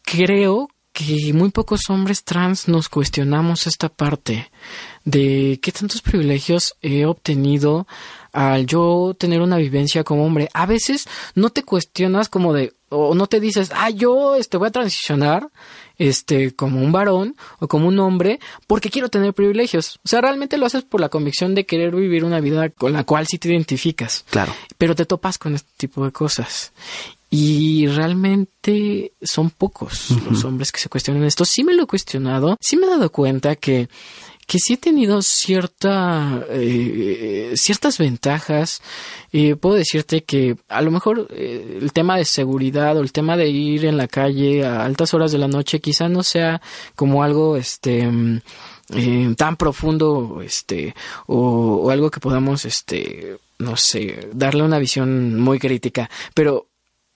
Creo 0.02 0.68
que 0.98 1.32
muy 1.32 1.50
pocos 1.50 1.90
hombres 1.90 2.24
trans 2.24 2.66
nos 2.66 2.88
cuestionamos 2.88 3.68
esta 3.68 3.88
parte 3.88 4.50
de 5.04 5.60
qué 5.62 5.70
tantos 5.70 6.02
privilegios 6.02 6.74
he 6.82 7.06
obtenido 7.06 7.86
al 8.32 8.66
yo 8.66 9.14
tener 9.16 9.40
una 9.40 9.58
vivencia 9.58 10.02
como 10.02 10.26
hombre. 10.26 10.48
A 10.54 10.66
veces 10.66 11.06
no 11.36 11.50
te 11.50 11.62
cuestionas 11.62 12.28
como 12.28 12.52
de, 12.52 12.74
o 12.88 13.14
no 13.14 13.28
te 13.28 13.38
dices, 13.38 13.70
ah, 13.76 13.90
yo 13.90 14.34
este, 14.34 14.56
voy 14.56 14.66
a 14.66 14.72
transicionar 14.72 15.48
este, 15.98 16.52
como 16.56 16.80
un 16.80 16.90
varón 16.90 17.36
o 17.60 17.68
como 17.68 17.86
un 17.86 18.00
hombre 18.00 18.40
porque 18.66 18.90
quiero 18.90 19.08
tener 19.08 19.34
privilegios. 19.34 20.00
O 20.04 20.08
sea, 20.08 20.20
realmente 20.20 20.58
lo 20.58 20.66
haces 20.66 20.82
por 20.82 21.00
la 21.00 21.10
convicción 21.10 21.54
de 21.54 21.64
querer 21.64 21.94
vivir 21.94 22.24
una 22.24 22.40
vida 22.40 22.70
con 22.70 22.92
la 22.92 23.04
cual 23.04 23.28
sí 23.28 23.38
te 23.38 23.50
identificas. 23.50 24.24
Claro. 24.30 24.52
Pero 24.76 24.96
te 24.96 25.06
topas 25.06 25.38
con 25.38 25.54
este 25.54 25.70
tipo 25.76 26.04
de 26.04 26.10
cosas. 26.10 26.72
Y 27.30 27.86
realmente 27.88 29.12
son 29.20 29.50
pocos 29.50 30.10
los 30.30 30.44
hombres 30.44 30.72
que 30.72 30.80
se 30.80 30.88
cuestionan 30.88 31.24
esto. 31.24 31.44
Sí 31.44 31.62
me 31.62 31.74
lo 31.74 31.82
he 31.82 31.86
cuestionado, 31.86 32.56
sí 32.60 32.76
me 32.76 32.86
he 32.86 32.90
dado 32.90 33.12
cuenta 33.12 33.56
que 33.56 33.88
que 34.48 34.58
sí 34.58 34.72
he 34.72 34.76
tenido 34.78 35.20
cierta, 35.20 36.42
eh, 36.48 37.52
ciertas 37.54 37.98
ventajas. 37.98 38.80
y 39.30 39.54
puedo 39.54 39.74
decirte 39.76 40.24
que 40.24 40.56
a 40.68 40.80
lo 40.80 40.90
mejor 40.90 41.28
eh, 41.30 41.78
el 41.82 41.92
tema 41.92 42.16
de 42.16 42.24
seguridad 42.24 42.96
o 42.96 43.02
el 43.02 43.12
tema 43.12 43.36
de 43.36 43.50
ir 43.50 43.84
en 43.84 43.98
la 43.98 44.08
calle 44.08 44.64
a 44.64 44.86
altas 44.86 45.12
horas 45.12 45.32
de 45.32 45.38
la 45.38 45.48
noche 45.48 45.80
quizá 45.80 46.08
no 46.08 46.22
sea 46.22 46.62
como 46.96 47.22
algo 47.22 47.58
este 47.58 48.10
eh, 48.94 49.34
tan 49.36 49.56
profundo 49.58 50.40
este 50.42 50.94
o, 51.26 51.82
o, 51.84 51.90
algo 51.90 52.10
que 52.10 52.20
podamos 52.20 52.64
este 52.64 53.36
no 53.58 53.76
sé 53.76 54.30
darle 54.32 54.62
una 54.62 54.78
visión 54.78 55.38
muy 55.38 55.58
crítica 55.58 56.08
pero 56.32 56.67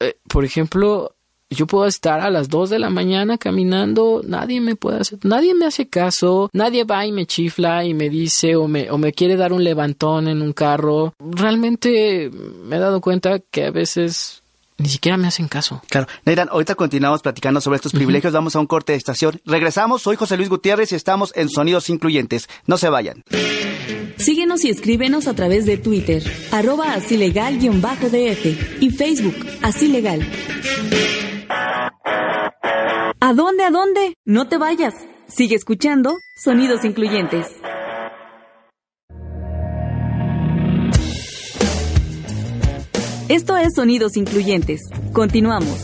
eh, 0.03 0.17
por 0.29 0.45
ejemplo, 0.45 1.15
yo 1.53 1.67
puedo 1.67 1.87
estar 1.87 2.21
a 2.21 2.31
las 2.31 2.49
2 2.49 2.71
de 2.71 2.79
la 2.79 2.91
mañana 2.91 3.39
caminando, 3.39 4.23
nadie 4.27 4.61
me 4.61 4.77
puede 4.77 5.01
hacer, 5.01 5.19
nadie 5.23 5.55
me 5.55 5.67
hace 5.67 5.89
caso, 5.89 6.51
nadie 6.53 6.85
va 6.85 7.07
y 7.07 7.13
me 7.13 7.27
chifla 7.27 7.85
y 7.85 7.95
me 7.95 8.09
dice 8.09 8.57
o 8.57 8.69
me, 8.69 8.91
o 8.91 8.99
me 8.99 9.13
quiere 9.13 9.37
dar 9.37 9.53
un 9.53 9.65
levantón 9.65 10.29
en 10.29 10.43
un 10.43 10.53
carro. 10.53 11.15
Realmente 11.19 12.31
me 12.65 12.77
he 12.77 12.79
dado 12.79 13.01
cuenta 13.01 13.39
que 13.39 13.67
a 13.67 13.71
veces 13.71 14.42
ni 14.83 14.89
siquiera 14.89 15.17
me 15.17 15.29
hacen 15.29 15.49
caso. 15.49 15.83
Claro. 15.89 16.09
Neiran, 16.25 16.49
ahorita 16.51 16.75
continuamos 16.75 17.23
platicando 17.23 17.61
sobre 17.61 17.77
estos 17.77 17.93
privilegios. 17.93 18.33
Vamos 18.33 18.57
a 18.57 18.61
un 18.61 18.67
corte 18.67 18.93
de 18.93 18.99
estación. 18.99 19.41
Regresamos. 19.45 20.03
Soy 20.03 20.17
José 20.17 20.37
Luis 20.37 20.49
Gutiérrez 20.49 20.93
y 20.93 20.97
estamos 20.97 21.33
en 21.37 21.49
Sonidos 21.49 21.89
Incluyentes. 21.89 22.49
No 22.67 22.77
se 22.77 22.89
vayan. 22.89 23.25
Síguenos 24.17 24.65
y 24.65 24.71
escríbenos 24.71 25.27
a 25.27 25.35
través 25.35 25.67
de 25.67 25.79
Twitter, 25.79 26.23
arroba 26.53 26.93
así 26.93 27.17
legal-df 27.17 28.81
y 28.81 28.91
Facebook, 28.91 29.35
así 29.63 29.89
legal. 29.89 30.25
¿A 33.21 33.35
dónde, 33.35 33.65
a 33.65 33.71
dónde? 33.71 34.15
No 34.25 34.49
te 34.49 34.59
vayas. 34.59 34.95
Sigue 35.27 35.57
escuchando 35.57 36.15
Sonidos 36.37 36.85
Incluyentes. 36.85 37.47
Esto 43.33 43.57
es 43.57 43.73
Sonidos 43.75 44.19
Incluyentes. 44.19 44.83
Continuamos. 45.15 45.79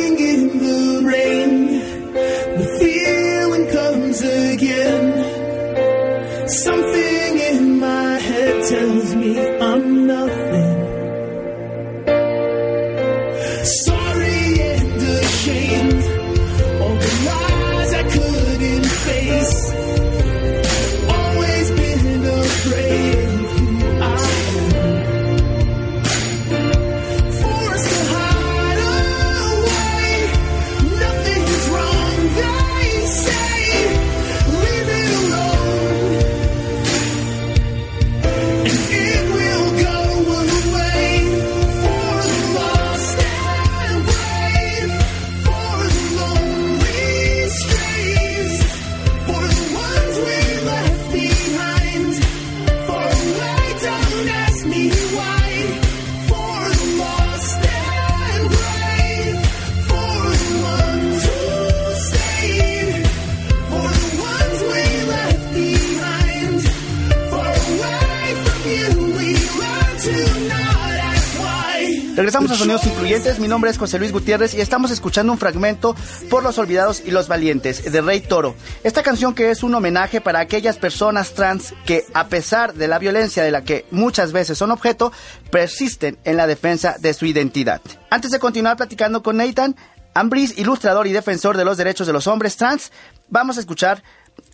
Regresamos 72.16 72.52
a 72.52 72.56
Sonidos 72.56 72.86
Incluyentes. 72.86 73.40
Mi 73.40 73.48
nombre 73.48 73.72
es 73.72 73.78
José 73.78 73.98
Luis 73.98 74.12
Gutiérrez 74.12 74.54
y 74.54 74.60
estamos 74.60 74.92
escuchando 74.92 75.32
un 75.32 75.40
fragmento 75.40 75.96
por 76.30 76.44
los 76.44 76.58
olvidados 76.58 77.02
y 77.06 77.12
los 77.12 77.30
valientes 77.30 77.90
de 77.90 78.02
Rey 78.02 78.20
Toro. 78.20 78.54
Esta 78.84 79.02
canción 79.02 79.34
que 79.34 79.50
es 79.50 79.64
un 79.64 79.74
homenaje 79.74 80.20
para 80.20 80.40
aquellas 80.40 80.78
personas 80.78 81.34
trans 81.34 81.74
que, 81.86 82.04
a 82.14 82.28
pesar 82.28 82.74
de 82.74 82.90
la 82.90 83.00
violencia 83.00 83.44
de 83.44 83.52
la 83.52 83.64
que 83.64 83.86
muchas 83.92 84.34
veces 84.34 84.58
son 84.58 84.72
objeto, 84.72 85.14
persisten 85.52 86.18
en 86.26 86.36
la 86.36 86.48
defensa 86.48 86.98
de 87.00 87.14
su 87.14 87.26
identidad. 87.26 87.82
Antes 88.10 88.32
de 88.32 88.40
continuar 88.40 88.76
platicando 88.76 89.24
con 89.24 89.38
Nathan, 89.38 89.78
Ambris, 90.14 90.58
ilustrador 90.58 91.08
y 91.08 91.14
defensor 91.14 91.56
de 91.56 91.64
los 91.64 91.78
derechos 91.78 92.08
de 92.08 92.14
los 92.14 92.28
hombres 92.28 92.58
trans, 92.58 92.92
vamos 93.30 93.56
a 93.56 93.62
escuchar 93.62 94.04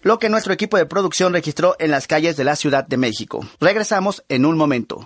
lo 0.04 0.20
que 0.20 0.30
nuestro 0.30 0.54
equipo 0.54 0.78
de 0.78 0.86
producción 0.86 1.34
registró 1.34 1.76
en 1.80 1.90
las 1.90 2.06
calles 2.06 2.38
de 2.38 2.44
la 2.44 2.56
Ciudad 2.56 2.86
de 2.86 2.98
México. 2.98 3.46
Regresamos 3.60 4.24
en 4.30 4.46
un 4.46 4.58
momento. 4.58 5.04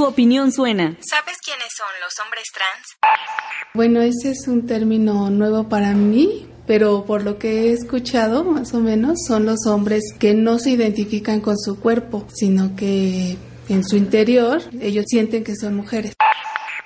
Tu 0.00 0.06
opinión 0.06 0.50
suena. 0.50 0.96
¿Sabes 1.00 1.36
quiénes 1.44 1.68
son 1.76 1.86
los 2.02 2.14
hombres 2.24 2.44
trans? 2.54 2.96
Bueno, 3.74 4.00
ese 4.00 4.30
es 4.30 4.48
un 4.48 4.66
término 4.66 5.28
nuevo 5.28 5.68
para 5.68 5.92
mí, 5.92 6.46
pero 6.66 7.04
por 7.04 7.22
lo 7.22 7.38
que 7.38 7.64
he 7.64 7.72
escuchado, 7.74 8.42
más 8.42 8.72
o 8.72 8.80
menos, 8.80 9.18
son 9.28 9.44
los 9.44 9.66
hombres 9.66 10.02
que 10.18 10.32
no 10.32 10.58
se 10.58 10.70
identifican 10.70 11.42
con 11.42 11.58
su 11.58 11.78
cuerpo, 11.78 12.26
sino 12.32 12.74
que 12.76 13.36
en 13.68 13.84
su 13.84 13.98
interior 13.98 14.62
ellos 14.80 15.04
sienten 15.06 15.44
que 15.44 15.54
son 15.54 15.74
mujeres. 15.74 16.14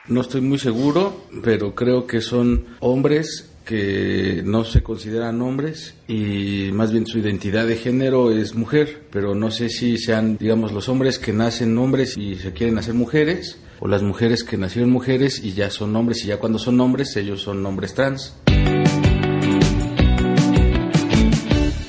No 0.09 0.23
estoy 0.23 0.41
muy 0.41 0.59
seguro, 0.59 1.29
pero 1.45 1.77
creo 1.77 2.09
que 2.09 2.21
son 2.21 2.67
hombres 2.81 3.54
que 3.65 4.43
no 4.45 4.65
se 4.65 4.83
consideran 4.83 5.41
hombres 5.41 5.95
y 6.07 6.71
más 6.73 6.93
bien 6.93 7.07
su 7.07 7.19
identidad 7.19 7.67
de 7.67 7.77
género 7.77 8.31
es 8.31 8.55
mujer, 8.55 9.03
pero 9.11 9.35
no 9.35 9.51
sé 9.51 9.69
si 9.69 9.99
sean, 9.99 10.37
digamos, 10.37 10.73
los 10.73 10.89
hombres 10.89 11.19
que 11.19 11.33
nacen 11.33 11.77
hombres 11.79 12.17
y 12.17 12.37
se 12.37 12.53
quieren 12.53 12.79
hacer 12.79 12.95
mujeres 12.95 13.59
o 13.81 13.89
las 13.89 14.03
mujeres 14.03 14.45
que 14.45 14.57
nacieron 14.57 14.91
mujeres 14.91 15.43
y 15.43 15.53
ya 15.53 15.71
son 15.71 15.95
hombres 15.97 16.25
y 16.25 16.29
ya 16.29 16.39
cuando 16.39 16.59
son 16.59 16.81
hombres 16.81 17.17
ellos 17.17 17.43
son 17.43 17.65
hombres 17.65 17.95
trans. 17.95 18.35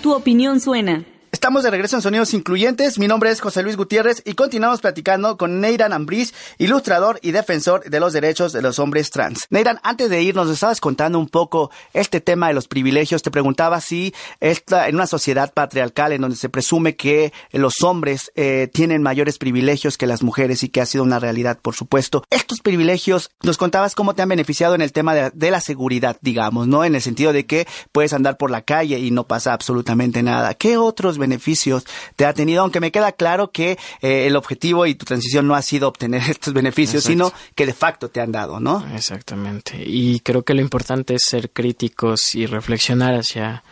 Tu 0.02 0.14
opinión 0.14 0.60
suena. 0.60 1.06
Estamos 1.36 1.64
de 1.64 1.70
regreso 1.70 1.98
en 1.98 2.02
Sonidos 2.02 2.34
Incluyentes. 2.34 2.98
Mi 2.98 3.10
nombre 3.10 3.30
es 3.30 3.42
José 3.42 3.62
Luis 3.62 3.76
Gutiérrez 3.76 4.24
y 4.24 4.36
continuamos 4.36 4.80
platicando 4.80 5.36
con 5.36 5.60
Neiran 5.60 5.92
Ambris, 5.92 6.34
ilustrador 6.60 7.20
y 7.22 7.32
defensor 7.32 7.84
de 7.84 8.00
los 8.00 8.14
derechos 8.14 8.54
de 8.54 8.62
los 8.62 8.80
hombres 8.80 9.10
trans. 9.10 9.46
Neiran, 9.50 9.82
antes 9.84 10.10
de 10.10 10.22
irnos, 10.24 10.48
nos 10.48 10.54
estabas 10.54 10.80
contando 10.80 11.20
un 11.20 11.28
poco 11.28 11.72
este 11.92 12.22
tema 12.22 12.48
de 12.48 12.54
los 12.54 12.70
privilegios. 12.70 13.22
Te 13.22 13.32
preguntaba 13.32 13.82
si 13.82 14.14
en 14.40 14.96
una 14.96 15.08
sociedad 15.08 15.54
patriarcal 15.54 16.14
en 16.14 16.22
donde 16.22 16.38
se 16.38 16.48
presume 16.48 16.96
que 16.96 17.34
los 17.52 17.84
hombres 17.84 18.32
eh, 18.36 18.70
tienen 18.72 19.04
mayores 19.04 19.38
privilegios 19.38 19.98
que 19.98 20.08
las 20.08 20.24
mujeres 20.24 20.64
y 20.64 20.70
que 20.70 20.80
ha 20.80 20.86
sido 20.86 21.04
una 21.04 21.20
realidad, 21.20 21.60
por 21.62 21.76
supuesto. 21.76 22.24
Estos 22.30 22.62
privilegios, 22.62 23.30
nos 23.44 23.58
contabas 23.58 23.94
cómo 23.94 24.14
te 24.14 24.22
han 24.22 24.30
beneficiado 24.30 24.74
en 24.74 24.82
el 24.82 24.94
tema 24.94 25.14
de, 25.14 25.32
de 25.34 25.52
la 25.52 25.60
seguridad, 25.60 26.16
digamos, 26.22 26.70
¿no? 26.70 26.86
En 26.86 26.96
el 26.96 27.02
sentido 27.02 27.34
de 27.34 27.46
que 27.46 27.68
puedes 27.92 28.14
andar 28.14 28.38
por 28.38 28.52
la 28.52 28.62
calle 28.62 29.00
y 29.00 29.12
no 29.12 29.28
pasa 29.28 29.52
absolutamente 29.52 30.24
nada. 30.24 30.54
¿Qué 30.54 30.78
otros 30.78 31.18
beneficios 31.18 31.25
beneficios 31.26 31.86
te 32.16 32.26
ha 32.26 32.34
tenido, 32.34 32.62
aunque 32.62 32.80
me 32.80 32.92
queda 32.92 33.12
claro 33.12 33.52
que 33.52 33.78
eh, 34.02 34.28
el 34.28 34.36
objetivo 34.36 34.86
y 34.86 34.96
tu 34.96 35.06
transición 35.06 35.48
no 35.48 35.56
ha 35.56 35.62
sido 35.62 35.88
obtener 35.88 36.22
estos 36.30 36.54
beneficios, 36.54 37.04
sino 37.04 37.34
que 37.56 37.66
de 37.66 37.74
facto 37.74 38.10
te 38.10 38.22
han 38.22 38.32
dado, 38.32 38.60
¿no? 38.60 38.86
Exactamente. 38.94 39.84
Y 39.86 40.20
creo 40.20 40.44
que 40.44 40.54
lo 40.54 40.62
importante 40.62 41.16
es 41.16 41.24
ser 41.26 41.50
críticos 41.50 42.36
y 42.36 42.46
reflexionar 42.46 43.16
hacia 43.16 43.64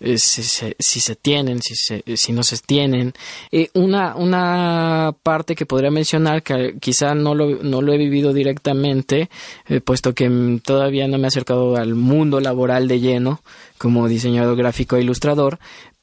eh, 0.00 0.18
si, 0.18 0.42
se, 0.42 0.76
si 0.78 1.00
se 1.00 1.14
tienen, 1.16 1.60
si, 1.60 1.74
se, 1.74 2.16
si 2.16 2.32
no 2.32 2.42
se 2.42 2.56
tienen. 2.58 3.12
Eh, 3.50 3.68
una, 3.74 4.16
una 4.16 5.14
parte 5.22 5.54
que 5.54 5.66
podría 5.66 5.90
mencionar, 5.90 6.42
que 6.42 6.76
quizá 6.80 7.14
no 7.14 7.34
lo, 7.34 7.62
no 7.62 7.82
lo 7.82 7.92
he 7.92 7.98
vivido 7.98 8.32
directamente, 8.32 9.30
puesto 9.84 10.14
que 10.14 10.60
todavía 10.64 11.06
no 11.08 11.18
me 11.18 11.24
he 11.24 11.28
acercado 11.28 11.76
al 11.76 11.94
mundo 11.94 12.40
laboral 12.40 12.88
de 12.88 13.00
lleno 13.00 13.40
como 13.80 14.08
diseñador 14.08 14.58
gráfico 14.58 14.96
e 14.96 15.00
ilustrador, 15.00 15.58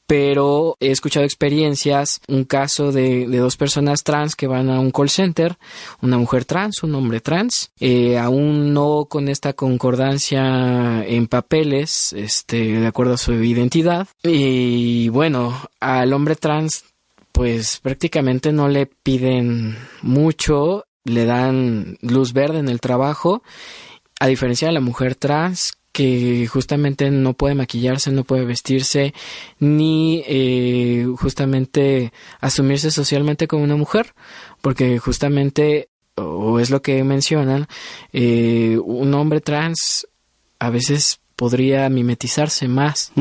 pero 0.07 0.77
he 0.79 0.89
escuchado 0.89 1.25
experiencias, 1.25 2.21
un 2.29 2.45
caso 2.45 2.93
de, 2.93 3.27
de, 3.27 3.37
dos 3.37 3.57
personas 3.57 4.03
trans 4.03 4.35
que 4.37 4.47
van 4.47 4.69
a 4.69 4.79
un 4.79 4.91
call 4.91 5.09
center, 5.09 5.57
una 6.01 6.17
mujer 6.17 6.45
trans, 6.45 6.81
un 6.81 6.95
hombre 6.95 7.19
trans, 7.19 7.71
eh, 7.81 8.17
aún 8.17 8.73
no 8.73 9.05
con 9.09 9.27
esta 9.27 9.51
concordancia 9.51 11.05
en 11.05 11.27
papeles, 11.27 12.13
este, 12.13 12.79
de 12.79 12.87
acuerdo 12.87 13.15
a 13.15 13.17
su 13.17 13.33
identidad. 13.33 14.07
Y 14.23 15.09
bueno, 15.09 15.53
al 15.81 16.13
hombre 16.13 16.37
trans, 16.37 16.85
pues 17.33 17.79
prácticamente 17.81 18.53
no 18.53 18.69
le 18.69 18.85
piden 18.85 19.77
mucho, 20.01 20.85
le 21.03 21.25
dan 21.25 21.97
luz 22.01 22.31
verde 22.31 22.59
en 22.59 22.69
el 22.69 22.79
trabajo, 22.79 23.43
a 24.21 24.27
diferencia 24.27 24.69
de 24.69 24.73
la 24.73 24.79
mujer 24.79 25.15
trans 25.15 25.76
que 25.97 26.45
justamente 26.45 27.09
no 27.09 27.33
puede 27.33 27.55
maquillarse, 27.55 28.11
no 28.11 28.23
puede 28.23 28.45
vestirse, 28.45 29.15
ni 29.57 30.21
eh, 30.27 31.07
justamente 31.17 32.13
asumirse 32.39 32.91
socialmente 32.91 33.47
como 33.47 33.63
una 33.63 33.77
mujer, 33.77 34.13
porque 34.61 34.99
justamente, 34.99 35.89
o 36.13 36.59
es 36.59 36.69
lo 36.69 36.83
que 36.83 37.03
mencionan, 37.03 37.65
eh, 38.13 38.77
un 38.85 39.11
hombre 39.15 39.41
trans 39.41 40.05
a 40.59 40.69
veces 40.69 41.19
podría 41.35 41.89
mimetizarse 41.89 42.67
más 42.67 43.11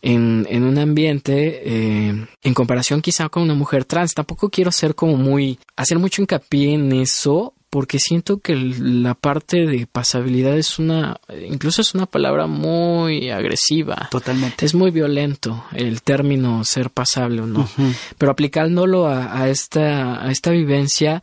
en, 0.00 0.46
en, 0.48 0.62
un 0.62 0.78
ambiente 0.78 1.62
eh, 1.64 2.26
en 2.44 2.54
comparación 2.54 3.02
quizá 3.02 3.28
con 3.28 3.42
una 3.42 3.54
mujer 3.54 3.84
trans. 3.84 4.14
Tampoco 4.14 4.50
quiero 4.50 4.70
ser 4.70 4.94
como 4.94 5.16
muy, 5.16 5.58
hacer 5.74 5.98
mucho 5.98 6.22
hincapié 6.22 6.74
en 6.74 6.92
eso, 6.92 7.54
porque 7.74 7.98
siento 7.98 8.38
que 8.38 8.54
la 8.54 9.14
parte 9.14 9.66
de 9.66 9.88
pasabilidad 9.88 10.56
es 10.56 10.78
una, 10.78 11.18
incluso 11.44 11.82
es 11.82 11.92
una 11.92 12.06
palabra 12.06 12.46
muy 12.46 13.30
agresiva. 13.30 14.06
Totalmente. 14.12 14.64
Es 14.64 14.76
muy 14.76 14.92
violento 14.92 15.64
el 15.72 16.00
término 16.02 16.62
ser 16.62 16.90
pasable 16.90 17.40
o 17.40 17.46
no. 17.46 17.68
Pero 18.16 18.30
aplicándolo 18.30 19.08
a, 19.08 19.48
esta, 19.48 20.24
a 20.24 20.30
esta 20.30 20.52
vivencia 20.52 21.20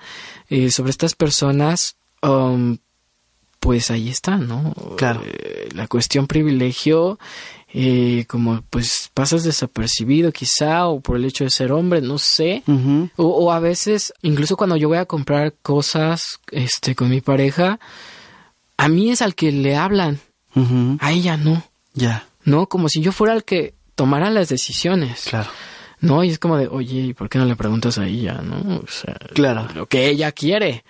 eh, 0.49 0.71
sobre 0.71 0.89
estas 0.89 1.15
personas, 1.15 1.95
um, 2.21 2.79
pues 3.61 3.91
ahí 3.91 4.09
está, 4.09 4.37
¿no? 4.37 4.73
Claro. 4.97 5.21
Eh, 5.23 5.69
la 5.73 5.87
cuestión 5.87 6.25
privilegio 6.25 7.19
eh, 7.73 8.25
como 8.27 8.63
pues 8.69 9.11
pasas 9.13 9.43
desapercibido 9.43 10.31
quizá 10.31 10.87
o 10.87 10.99
por 10.99 11.15
el 11.15 11.25
hecho 11.25 11.43
de 11.43 11.51
ser 11.51 11.71
hombre, 11.71 12.01
no 12.01 12.17
sé. 12.17 12.63
o, 13.15 13.51
a 13.53 13.59
veces, 13.59 14.13
incluso 14.23 14.57
cuando 14.57 14.75
yo 14.75 14.89
voy 14.89 14.97
a 14.97 15.05
comprar 15.05 15.53
cosas 15.61 16.39
este, 16.51 16.95
con 16.95 17.09
mi 17.09 17.21
pareja, 17.21 17.79
a 18.77 18.89
mí 18.89 19.11
es 19.11 19.21
al 19.21 19.35
que 19.35 19.51
le 19.51 19.75
hablan, 19.75 20.19
a 20.99 21.11
ella 21.11 21.37
no. 21.37 21.63
Ya. 21.93 22.27
No, 22.43 22.65
como 22.65 22.89
si 22.89 22.99
yo 22.99 23.11
fuera 23.11 23.33
el 23.35 23.43
que 23.43 23.75
tomara 23.93 24.31
las 24.31 24.49
decisiones. 24.49 25.25
Claro. 25.29 25.51
No, 25.99 26.23
y 26.23 26.29
es 26.29 26.39
como 26.39 26.57
de, 26.57 26.67
oye, 26.67 27.01
¿y 27.01 27.13
por 27.13 27.29
qué 27.29 27.37
no 27.37 27.45
le 27.45 27.55
preguntas 27.55 27.99
a 27.99 28.07
ella, 28.07 28.41
no? 28.41 28.77
O 28.77 28.87
sea, 28.87 29.15
claro. 29.35 29.67
Lo 29.75 29.85
que 29.85 30.09
ella 30.09 30.31
quiere. 30.31 30.83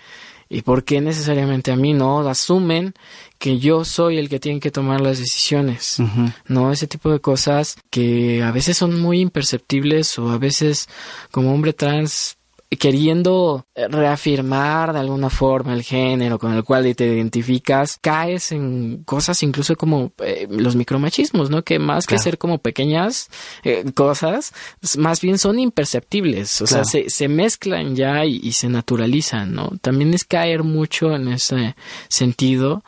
¿Y 0.54 0.64
por 0.64 0.84
qué 0.84 1.00
necesariamente 1.00 1.72
a 1.72 1.78
mí 1.78 1.94
no? 1.94 2.28
Asumen 2.28 2.94
que 3.38 3.58
yo 3.58 3.86
soy 3.86 4.18
el 4.18 4.28
que 4.28 4.38
tiene 4.38 4.60
que 4.60 4.70
tomar 4.70 5.00
las 5.00 5.18
decisiones, 5.18 5.98
¿no? 6.46 6.74
Ese 6.74 6.88
tipo 6.88 7.10
de 7.10 7.22
cosas 7.22 7.78
que 7.90 8.44
a 8.44 8.52
veces 8.52 8.76
son 8.76 9.00
muy 9.00 9.22
imperceptibles 9.22 10.20
o 10.20 10.30
a 10.30 10.38
veces 10.38 10.90
como 11.32 11.54
hombre 11.54 11.72
trans 11.72 12.38
queriendo 12.78 13.66
reafirmar 13.76 14.94
de 14.94 15.00
alguna 15.00 15.30
forma 15.30 15.74
el 15.74 15.84
género 15.84 16.40
con 16.40 16.54
el 16.54 16.64
cual 16.64 16.96
te 16.96 17.06
identificas, 17.06 17.98
caes 18.00 18.52
en 18.52 19.04
cosas 19.04 19.44
incluso 19.44 19.76
como 19.76 20.14
eh, 20.20 20.48
los 20.50 20.76
micromachismos, 20.76 21.50
¿no? 21.50 21.64
Que 21.64 21.80
más 21.80 22.08
que 22.08 22.18
ser 22.18 22.38
como 22.38 22.60
pequeñas 22.60 23.30
eh, 23.64 23.84
cosas, 23.94 24.54
más 24.98 25.22
bien 25.22 25.38
son 25.38 25.60
imperceptibles, 25.60 26.62
o 26.62 26.68
sea, 26.68 26.86
se, 26.86 27.10
se, 27.10 27.28
mezclan 27.28 27.96
ya 27.96 28.26
y, 28.26 28.40
y 28.42 28.54
se 28.54 28.70
naturalizan, 28.70 29.54
¿no? 29.54 29.72
También 29.82 30.14
es 30.14 30.24
caer 30.24 30.64
mucho 30.64 31.14
en 31.14 31.28
ese 31.28 31.76
sentido 32.10 32.84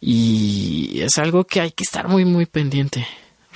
y 0.00 1.00
es 1.00 1.18
algo 1.18 1.44
que 1.44 1.60
hay 1.60 1.70
que 1.72 1.84
estar 1.84 2.08
muy, 2.08 2.24
muy 2.24 2.46
pendiente 2.46 3.06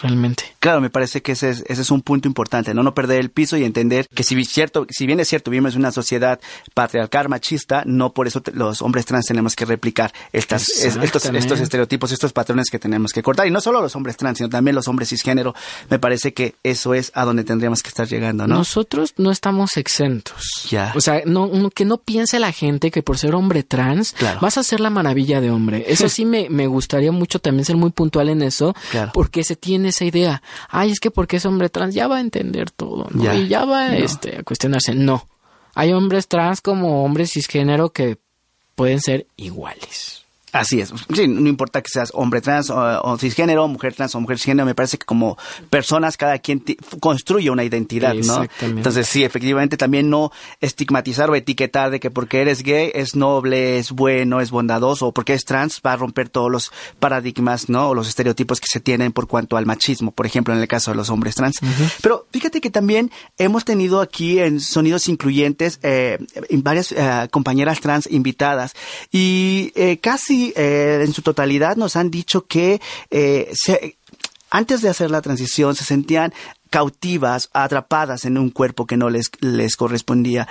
realmente. 0.02 0.44
Claro, 0.58 0.80
me 0.80 0.90
parece 0.90 1.22
que 1.22 1.32
ese 1.32 1.50
es, 1.50 1.64
ese 1.66 1.82
es 1.82 1.90
un 1.90 2.02
punto 2.02 2.28
importante, 2.28 2.74
¿no? 2.74 2.82
No 2.82 2.94
perder 2.94 3.20
el 3.20 3.30
piso 3.30 3.56
y 3.56 3.64
entender 3.64 4.06
que 4.08 4.22
si, 4.22 4.44
cierto, 4.44 4.86
si 4.90 5.06
bien 5.06 5.20
es 5.20 5.28
cierto, 5.28 5.50
vivimos 5.50 5.74
en 5.74 5.80
una 5.80 5.92
sociedad 5.92 6.40
patriarcal, 6.74 7.28
machista, 7.28 7.82
no 7.86 8.12
por 8.12 8.26
eso 8.26 8.42
los 8.52 8.82
hombres 8.82 9.06
trans 9.06 9.26
tenemos 9.26 9.56
que 9.56 9.64
replicar 9.64 10.12
estas, 10.32 10.68
estos, 10.68 11.24
estos 11.26 11.60
estereotipos, 11.60 12.12
estos 12.12 12.32
patrones 12.32 12.68
que 12.70 12.78
tenemos 12.78 13.12
que 13.12 13.22
cortar. 13.22 13.46
Y 13.46 13.50
no 13.50 13.60
solo 13.60 13.80
los 13.80 13.94
hombres 13.96 14.16
trans, 14.16 14.38
sino 14.38 14.48
también 14.48 14.74
los 14.74 14.88
hombres 14.88 15.08
cisgénero. 15.08 15.54
Me 15.88 15.98
parece 15.98 16.34
que 16.34 16.54
eso 16.62 16.94
es 16.94 17.12
a 17.14 17.24
donde 17.24 17.44
tendríamos 17.44 17.82
que 17.82 17.88
estar 17.88 18.06
llegando, 18.06 18.46
¿no? 18.46 18.56
Nosotros 18.56 19.14
no 19.16 19.30
estamos 19.30 19.76
exentos. 19.76 20.66
Ya. 20.70 20.92
O 20.94 21.00
sea, 21.00 21.22
no, 21.26 21.70
que 21.70 21.84
no 21.84 21.98
piense 21.98 22.38
la 22.38 22.52
gente 22.52 22.90
que 22.90 23.02
por 23.02 23.18
ser 23.18 23.34
hombre 23.34 23.62
trans 23.62 24.14
vas 24.40 24.58
a 24.58 24.62
ser 24.62 24.80
la 24.80 24.90
maravilla 24.90 25.40
de 25.40 25.50
hombre. 25.50 25.84
Eso 25.88 26.08
sí 26.10 26.24
me, 26.24 26.48
me 26.50 26.66
gustaría 26.66 27.12
mucho 27.12 27.38
también 27.38 27.64
ser 27.64 27.76
muy 27.76 27.90
puntual 27.90 28.28
en 28.28 28.42
eso, 28.42 28.74
porque 29.12 29.44
se 29.44 29.56
tiene 29.56 29.91
esa 29.92 30.04
idea. 30.04 30.42
Ay, 30.68 30.90
es 30.90 31.00
que 31.00 31.10
porque 31.10 31.36
es 31.36 31.46
hombre 31.46 31.68
trans 31.68 31.94
ya 31.94 32.08
va 32.08 32.16
a 32.16 32.20
entender 32.20 32.70
todo, 32.70 33.06
¿no? 33.10 33.34
Y 33.34 33.48
ya 33.48 33.64
va 33.64 33.96
este, 33.96 34.38
a 34.38 34.42
cuestionarse. 34.42 34.94
No, 34.94 35.26
hay 35.74 35.92
hombres 35.92 36.28
trans 36.28 36.60
como 36.60 37.04
hombres 37.04 37.32
cisgénero 37.32 37.92
que 37.92 38.18
pueden 38.74 39.00
ser 39.00 39.26
iguales. 39.36 40.21
Así 40.52 40.80
es. 40.80 40.92
Sí, 41.14 41.26
no 41.26 41.48
importa 41.48 41.80
que 41.80 41.88
seas 41.88 42.10
hombre 42.12 42.42
trans 42.42 42.68
o, 42.70 43.18
cisgénero, 43.18 43.66
mujer 43.68 43.94
trans 43.94 44.14
o 44.14 44.20
mujer 44.20 44.38
cisgénero, 44.38 44.66
me 44.66 44.74
parece 44.74 44.98
que 44.98 45.06
como 45.06 45.38
personas 45.70 46.18
cada 46.18 46.38
quien 46.38 46.62
construye 47.00 47.50
una 47.50 47.64
identidad, 47.64 48.14
¿no? 48.14 48.44
Entonces 48.60 49.08
sí, 49.08 49.24
efectivamente 49.24 49.78
también 49.78 50.10
no 50.10 50.30
estigmatizar 50.60 51.30
o 51.30 51.34
etiquetar 51.34 51.90
de 51.90 52.00
que 52.00 52.10
porque 52.10 52.42
eres 52.42 52.62
gay 52.62 52.90
es 52.94 53.16
noble, 53.16 53.78
es 53.78 53.92
bueno, 53.92 54.42
es 54.42 54.50
bondadoso, 54.50 55.08
o 55.08 55.12
porque 55.12 55.32
es 55.32 55.44
trans 55.44 55.80
va 55.84 55.94
a 55.94 55.96
romper 55.96 56.28
todos 56.28 56.50
los 56.50 56.70
paradigmas, 57.00 57.70
¿no? 57.70 57.88
O 57.88 57.94
los 57.94 58.08
estereotipos 58.08 58.60
que 58.60 58.66
se 58.70 58.80
tienen 58.80 59.12
por 59.12 59.28
cuanto 59.28 59.56
al 59.56 59.64
machismo, 59.64 60.10
por 60.10 60.26
ejemplo, 60.26 60.52
en 60.52 60.60
el 60.60 60.68
caso 60.68 60.90
de 60.90 60.98
los 60.98 61.08
hombres 61.08 61.34
trans. 61.34 61.56
Pero 62.02 62.26
fíjate 62.30 62.60
que 62.60 62.70
también 62.70 63.10
hemos 63.38 63.64
tenido 63.64 64.02
aquí 64.02 64.38
en 64.38 64.60
Sonidos 64.60 65.08
Incluyentes 65.08 65.78
eh, 65.82 66.18
varias 66.50 66.92
eh, 66.92 67.28
compañeras 67.30 67.80
trans 67.80 68.06
invitadas 68.10 68.74
y 69.10 69.72
eh, 69.74 69.98
casi 69.98 70.41
eh, 70.56 71.02
en 71.04 71.12
su 71.12 71.22
totalidad 71.22 71.76
nos 71.76 71.94
han 71.96 72.10
dicho 72.10 72.46
que 72.46 72.80
eh, 73.10 73.52
antes 74.50 74.82
de 74.82 74.88
hacer 74.88 75.10
la 75.10 75.22
transición 75.22 75.74
se 75.76 75.84
sentían 75.84 76.32
cautivas, 76.72 77.50
atrapadas 77.52 78.24
en 78.24 78.38
un 78.38 78.50
cuerpo 78.50 78.86
que 78.86 78.96
no 78.96 79.10
les, 79.10 79.30
les 79.40 79.76
correspondía. 79.76 80.48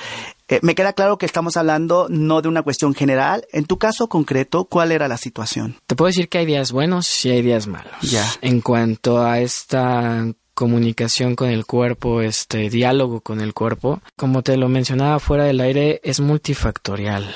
Eh, 0.47 0.59
me 0.61 0.75
queda 0.75 0.93
claro 0.93 1.17
que 1.17 1.25
estamos 1.25 1.57
hablando 1.57 2.07
no 2.09 2.41
de 2.41 2.47
una 2.47 2.61
cuestión 2.61 2.93
general. 2.93 3.45
En 3.51 3.65
tu 3.65 3.79
caso 3.79 4.07
concreto, 4.07 4.65
¿cuál 4.65 4.91
era 4.91 5.07
la 5.07 5.17
situación? 5.17 5.77
Te 5.87 5.95
puedo 5.95 6.07
decir 6.07 6.29
que 6.29 6.37
hay 6.37 6.45
días 6.45 6.71
buenos 6.71 7.25
y 7.25 7.31
hay 7.31 7.41
días 7.41 7.67
malos. 7.67 7.93
Ya. 8.01 8.25
En 8.41 8.61
cuanto 8.61 9.19
a 9.19 9.39
esta 9.39 10.27
comunicación 10.61 11.35
con 11.35 11.49
el 11.49 11.65
cuerpo, 11.65 12.21
este 12.21 12.69
diálogo 12.69 13.21
con 13.21 13.41
el 13.41 13.55
cuerpo, 13.55 13.99
como 14.15 14.43
te 14.43 14.57
lo 14.57 14.69
mencionaba 14.69 15.17
fuera 15.17 15.45
del 15.45 15.59
aire, 15.59 15.99
es 16.03 16.19
multifactorial. 16.19 17.33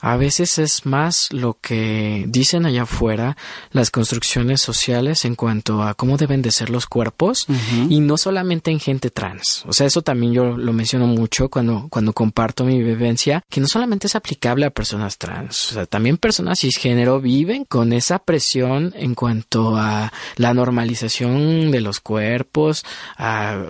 A 0.00 0.16
veces 0.16 0.58
es 0.58 0.84
más 0.84 1.32
lo 1.32 1.56
que 1.60 2.24
dicen 2.26 2.66
allá 2.66 2.82
afuera 2.82 3.36
las 3.70 3.92
construcciones 3.92 4.60
sociales 4.60 5.24
en 5.24 5.36
cuanto 5.36 5.84
a 5.84 5.94
cómo 5.94 6.16
deben 6.16 6.42
de 6.42 6.50
ser 6.50 6.68
los 6.68 6.86
cuerpos 6.86 7.46
y 7.88 8.00
no 8.00 8.16
solamente 8.16 8.72
en 8.72 8.80
gente 8.80 9.08
trans. 9.08 9.62
O 9.68 9.72
sea, 9.72 9.86
eso 9.86 10.02
también 10.02 10.32
yo 10.32 10.56
lo 10.56 10.72
menciono 10.72 11.06
mucho 11.06 11.48
cuando, 11.50 11.86
cuando 11.90 12.12
comparto 12.12 12.64
mi 12.64 12.82
vivencia, 12.82 13.44
que 13.48 13.60
no 13.60 13.68
solamente 13.68 14.08
es 14.08 14.16
aplicable 14.16 14.66
a 14.66 14.70
personas 14.70 15.16
trans, 15.16 15.70
o 15.70 15.74
sea, 15.74 15.86
también 15.86 16.16
personas 16.16 16.58
cisgénero 16.58 17.20
viven 17.20 17.66
con 17.66 17.92
esa 17.92 18.18
presión 18.18 18.92
en 18.96 19.14
cuanto 19.14 19.76
a 19.76 20.12
la 20.34 20.54
normalización 20.54 21.70
de 21.70 21.80
los 21.80 22.00
cuerpos, 22.00 22.63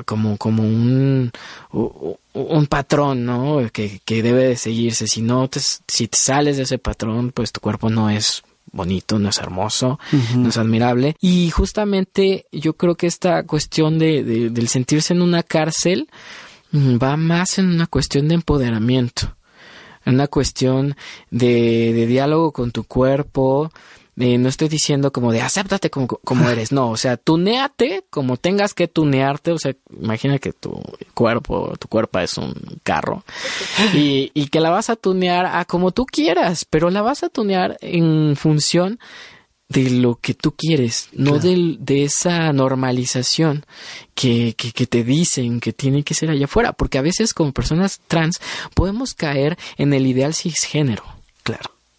como, 0.04 0.36
como 0.36 0.62
un, 0.62 1.30
un 1.72 2.66
patrón, 2.66 3.24
¿no? 3.24 3.60
Que, 3.72 4.00
debe 4.06 4.48
de 4.48 4.56
seguirse. 4.56 5.06
Si 5.06 5.22
no, 5.22 5.48
te, 5.48 5.60
si 5.60 6.08
te 6.08 6.16
sales 6.16 6.56
de 6.56 6.64
ese 6.64 6.78
patrón, 6.78 7.32
pues 7.32 7.52
tu 7.52 7.60
cuerpo 7.60 7.90
no 7.90 8.10
es 8.10 8.42
bonito, 8.72 9.18
no 9.18 9.28
es 9.28 9.38
hermoso, 9.38 9.98
no 10.36 10.48
es 10.48 10.56
admirable. 10.56 11.16
Y 11.20 11.50
justamente 11.50 12.46
yo 12.52 12.74
creo 12.74 12.96
que 12.96 13.06
esta 13.06 13.44
cuestión 13.44 13.98
de, 13.98 14.50
del 14.50 14.68
sentirse 14.68 15.14
en 15.14 15.22
una 15.22 15.42
cárcel 15.42 16.08
mm, 16.72 16.96
va 17.02 17.16
más 17.16 17.58
en 17.58 17.66
una 17.70 17.86
cuestión 17.86 18.28
de 18.28 18.34
empoderamiento, 18.34 19.36
en 20.04 20.14
una 20.14 20.26
cuestión 20.26 20.96
de, 21.30 21.92
de 21.94 22.06
diálogo 22.06 22.52
con 22.52 22.72
tu 22.72 22.84
cuerpo, 22.84 23.70
eh, 24.16 24.38
no 24.38 24.48
estoy 24.48 24.68
diciendo 24.68 25.12
como 25.12 25.32
de 25.32 25.42
acéptate 25.42 25.90
como, 25.90 26.06
como 26.06 26.48
eres, 26.48 26.70
no, 26.70 26.90
o 26.90 26.96
sea, 26.96 27.16
tuneate 27.16 28.04
como 28.10 28.36
tengas 28.36 28.72
que 28.72 28.86
tunearte, 28.86 29.50
o 29.52 29.58
sea, 29.58 29.74
imagina 30.00 30.38
que 30.38 30.52
tu 30.52 30.80
cuerpo, 31.14 31.74
tu 31.78 31.88
cuerpo 31.88 32.20
es 32.20 32.38
un 32.38 32.54
carro 32.82 33.24
y, 33.92 34.30
y 34.34 34.46
que 34.48 34.60
la 34.60 34.70
vas 34.70 34.90
a 34.90 34.96
tunear 34.96 35.46
a 35.46 35.64
como 35.64 35.90
tú 35.90 36.06
quieras, 36.06 36.64
pero 36.64 36.90
la 36.90 37.02
vas 37.02 37.24
a 37.24 37.28
tunear 37.28 37.76
en 37.80 38.36
función 38.36 39.00
de 39.68 39.90
lo 39.90 40.16
que 40.16 40.34
tú 40.34 40.52
quieres, 40.52 41.08
no 41.12 41.38
de, 41.38 41.76
de, 41.80 42.04
esa 42.04 42.52
normalización 42.52 43.64
que, 44.14 44.54
que, 44.56 44.72
que, 44.72 44.86
te 44.86 45.02
dicen 45.02 45.58
que 45.58 45.72
tiene 45.72 46.04
que 46.04 46.14
ser 46.14 46.30
allá 46.30 46.44
afuera, 46.44 46.72
porque 46.72 46.98
a 46.98 47.02
veces 47.02 47.34
como 47.34 47.52
personas 47.52 48.00
trans 48.06 48.40
podemos 48.74 49.14
caer 49.14 49.58
en 49.76 49.92
el 49.92 50.06
ideal 50.06 50.34
cisgénero. 50.34 51.13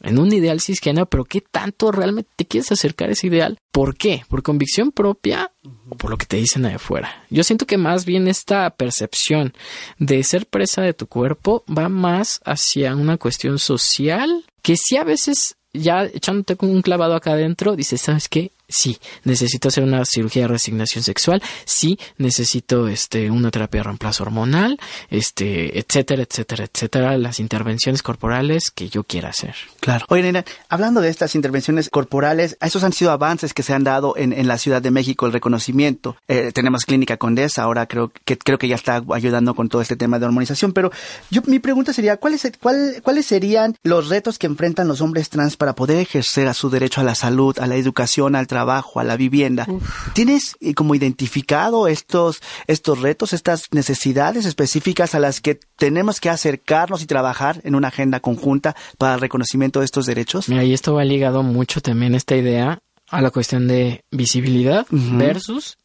En 0.06 0.20
un 0.20 0.32
ideal 0.32 0.62
cisgénero, 0.62 1.08
pero 1.08 1.26
¿qué 1.26 1.41
tanto 1.41 1.91
realmente 1.91 2.30
te 2.36 2.46
quieres 2.46 2.72
acercar 2.72 3.10
a 3.10 3.13
ese 3.13 3.28
ideal? 3.28 3.58
¿Por 3.72 3.98
qué? 3.98 4.24
¿Por 4.30 4.44
convicción 4.44 4.91
propia 4.91 5.52
o 5.89 5.96
por 5.96 6.12
lo 6.12 6.18
que 6.18 6.28
te 6.28 6.38
dicen 6.38 6.62
de 6.62 6.74
afuera? 6.74 7.26
Yo 7.30 7.44
siento 7.44 7.65
que 7.65 7.78
más 7.78 8.06
bien 8.06 8.28
esta 8.28 8.70
percepción 8.70 9.54
de 9.98 10.24
ser 10.24 10.46
presa 10.46 10.84
de 10.84 10.94
tu 10.94 11.08
cuerpo 11.08 11.63
va 11.68 11.89
más 11.89 12.39
hacia 12.46 12.96
una 12.96 13.18
cuestión 13.18 13.58
social 13.60 14.46
que 14.62 14.78
sí 14.78 14.96
a 14.98 15.04
veces 15.04 15.58
ya 15.74 16.06
echándote 16.06 16.56
con 16.56 16.70
un 16.70 16.82
clavado 16.82 17.15
acá 17.15 17.34
adentro, 17.34 17.76
dices, 17.76 18.02
¿sabes 18.02 18.30
qué? 18.30 18.52
Sí, 18.67 18.99
necesito 19.23 19.67
hacer 19.67 19.84
una 19.84 20.06
cirugía 20.06 20.43
de 20.43 20.47
resignación 20.49 21.04
sexual, 21.04 21.41
sí, 21.65 21.99
necesito 22.17 22.88
este 22.88 23.30
una 23.32 23.51
terapia 23.51 23.80
de 23.80 23.84
reemplazo 23.84 24.23
hormonal, 24.23 24.80
este, 25.10 25.80
etcétera, 25.80 26.23
etcétera, 26.23 26.65
etcétera, 26.65 27.17
las 27.17 27.39
intervenciones 27.39 28.01
corporales 28.01 28.71
que 28.71 28.89
yo 28.89 29.04
quiera 29.04 29.30
hacer. 29.30 29.56
Claro. 29.80 30.06
Oye, 30.10 30.23
nena, 30.23 30.45
hablando 30.69 31.01
de 31.01 31.10
estas 31.10 31.36
intervenciones 31.36 31.89
corporales, 31.89 32.58
esos 32.62 32.84
han 32.84 32.93
sido 32.93 33.12
avances 33.12 33.54
que 33.54 33.63
se 33.63 33.73
han 33.73 33.84
dado 33.84 34.15
en, 34.17 34.34
en 34.34 34.47
la 34.47 34.58
Ciudad 34.58 34.82
de 34.82 34.91
México, 34.91 35.25
el 35.25 35.34
reconocimiento. 35.34 36.17
Eh, 36.28 36.51
tenemos 36.54 36.86
Clínica 36.86 37.17
Condesa, 37.17 37.63
ahora 37.63 37.86
creo 37.86 38.12
que 38.25 38.38
creo 38.38 38.58
que 38.58 38.67
ya 38.67 38.75
está 38.75 39.04
ayudando 39.13 39.54
con 39.54 39.69
todo 39.69 39.82
este 39.82 39.95
tema 39.95 40.19
de 40.19 40.25
hormonización, 40.25 40.73
pero 40.73 40.91
yo 41.30 41.41
mi 41.45 41.60
pregunta 41.60 41.93
sería, 41.93 42.17
¿cuáles 42.17 42.51
cuál, 42.62 43.01
cuáles 43.04 43.25
serían 43.25 43.75
los 43.84 44.10
retos 44.10 44.38
que 44.38 44.47
enfrentan 44.47 44.88
los 44.88 45.01
hombres 45.01 45.30
trans 45.30 45.58
para 45.58 45.73
poder 45.75 45.99
ejercer 45.99 46.47
a 46.47 46.54
su 46.54 46.69
derecho 46.69 47.01
a 47.01 47.04
la 47.04 47.15
salud, 47.15 47.58
a 47.60 47.67
la 47.67 47.75
educación, 47.75 48.36
al 48.36 48.47
a 48.56 49.04
la 49.04 49.18
vivienda. 49.18 49.68
¿Tienes 50.13 50.56
eh, 50.60 50.74
como 50.74 50.96
identificado 50.96 51.88
estos, 51.88 52.41
estos 52.68 53.02
retos, 53.02 53.34
estas 53.34 53.63
necesidades 53.72 54.46
específicas 54.46 55.15
a 55.15 55.20
las 55.20 55.41
que 55.41 55.60
tenemos 55.78 56.20
que 56.20 56.30
acercarnos 56.30 57.02
y 57.02 57.06
trabajar 57.06 57.62
en 57.63 57.76
una 57.76 57.89
agenda 57.89 58.20
conjunta 58.20 58.76
para 58.98 59.15
el 59.15 59.22
reconocimiento 59.22 59.80
de 59.80 59.86
estos 59.86 60.06
derechos? 60.06 60.50
Mira, 60.50 60.63
y 60.63 60.74
esto 60.74 60.94
va 60.94 61.04
ligado 61.04 61.44
mucho 61.44 61.82
también 61.82 62.15
esta 62.15 62.36
idea 62.36 62.80
a 63.10 63.22
la 63.22 63.32
cuestión 63.32 63.68
de 63.68 64.04
visibilidad 64.12 64.86
versus 64.89 65.78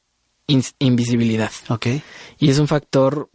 invisibilidad. 0.78 1.52
Ok. 1.68 1.86
Y 2.38 2.50
es 2.50 2.58
un 2.58 2.68
factor 2.68 3.30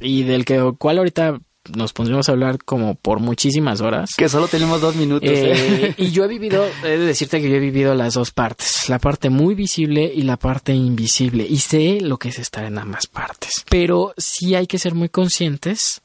y 0.00 0.22
del 0.24 0.44
que 0.44 0.74
cual 0.78 0.98
ahorita 0.98 1.40
nos 1.74 1.92
pondríamos 1.92 2.28
a 2.28 2.32
hablar 2.32 2.62
como 2.64 2.94
por 2.94 3.20
muchísimas 3.20 3.80
horas. 3.80 4.10
Que 4.16 4.28
solo 4.28 4.48
tenemos 4.48 4.80
dos 4.80 4.96
minutos. 4.96 5.28
¿eh? 5.28 5.52
Eh, 5.54 5.94
y 5.96 6.10
yo 6.10 6.24
he 6.24 6.28
vivido, 6.28 6.66
he 6.84 6.88
de 6.88 6.98
decirte 6.98 7.40
que 7.40 7.48
yo 7.48 7.56
he 7.56 7.60
vivido 7.60 7.94
las 7.94 8.14
dos 8.14 8.30
partes, 8.30 8.88
la 8.88 8.98
parte 8.98 9.30
muy 9.30 9.54
visible 9.54 10.10
y 10.14 10.22
la 10.22 10.36
parte 10.36 10.72
invisible. 10.72 11.46
Y 11.48 11.58
sé 11.58 12.00
lo 12.00 12.18
que 12.18 12.28
es 12.28 12.38
estar 12.38 12.64
en 12.64 12.78
ambas 12.78 13.06
partes. 13.06 13.64
Pero 13.68 14.14
sí 14.16 14.54
hay 14.54 14.66
que 14.66 14.78
ser 14.78 14.94
muy 14.94 15.08
conscientes 15.08 16.00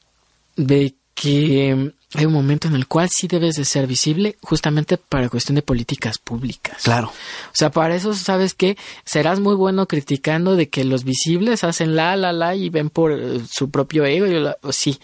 de 0.56 0.94
que 1.14 1.92
hay 2.14 2.26
un 2.26 2.32
momento 2.32 2.68
en 2.68 2.74
el 2.74 2.86
cual 2.86 3.08
sí 3.10 3.26
debes 3.26 3.56
de 3.56 3.64
ser 3.64 3.86
visible 3.86 4.36
justamente 4.40 4.98
para 4.98 5.28
cuestión 5.28 5.56
de 5.56 5.62
políticas 5.62 6.18
públicas. 6.18 6.82
Claro. 6.82 7.08
O 7.08 7.54
sea, 7.54 7.70
para 7.70 7.94
eso 7.94 8.14
sabes 8.14 8.54
que 8.54 8.76
serás 9.04 9.40
muy 9.40 9.54
bueno 9.54 9.86
criticando 9.86 10.54
de 10.56 10.68
que 10.68 10.84
los 10.84 11.04
visibles 11.04 11.64
hacen 11.64 11.96
la, 11.96 12.16
la, 12.16 12.32
la 12.32 12.54
y 12.54 12.68
ven 12.68 12.90
por 12.90 13.12
eh, 13.12 13.40
su 13.50 13.70
propio 13.70 14.04
ego. 14.04 14.26
Y 14.26 14.72
sí, 14.72 14.98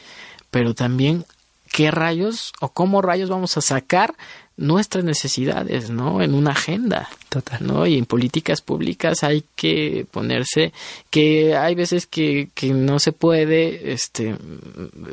pero 0.51 0.75
también 0.75 1.25
qué 1.73 1.91
rayos 1.91 2.53
o 2.61 2.71
cómo 2.71 3.03
rayos 3.03 3.31
vamos 3.31 3.57
a 3.57 3.61
sacar 3.61 4.15
nuestras 4.57 5.05
necesidades, 5.05 5.89
¿no? 5.91 6.21
En 6.23 6.35
una 6.35 6.51
agenda. 6.51 7.09
Total. 7.31 7.67
¿no? 7.67 7.87
Y 7.87 7.97
en 7.97 8.05
políticas 8.05 8.61
públicas 8.61 9.25
hay 9.25 9.45
que 9.57 10.07
ponerse 10.11 10.73
que 11.09 11.57
hay 11.57 11.75
veces 11.75 12.07
que, 12.07 12.51
que 12.55 12.73
no 12.75 12.99
se 12.99 13.13
puede, 13.13 13.93
este, 13.93 14.37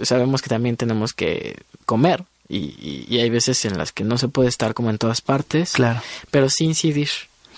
sabemos 0.04 0.42
que 0.42 0.50
también 0.50 0.76
tenemos 0.76 1.14
que 1.14 1.58
comer 1.86 2.26
y, 2.50 3.06
y, 3.10 3.20
hay 3.20 3.30
veces 3.30 3.64
en 3.66 3.78
las 3.78 3.92
que 3.92 4.04
no 4.04 4.18
se 4.18 4.30
puede 4.30 4.50
estar 4.50 4.74
como 4.74 4.90
en 4.90 4.98
todas 4.98 5.22
partes. 5.22 5.74
Claro. 5.74 6.02
Pero 6.32 6.50
sí 6.50 6.66
incidir. 6.66 7.10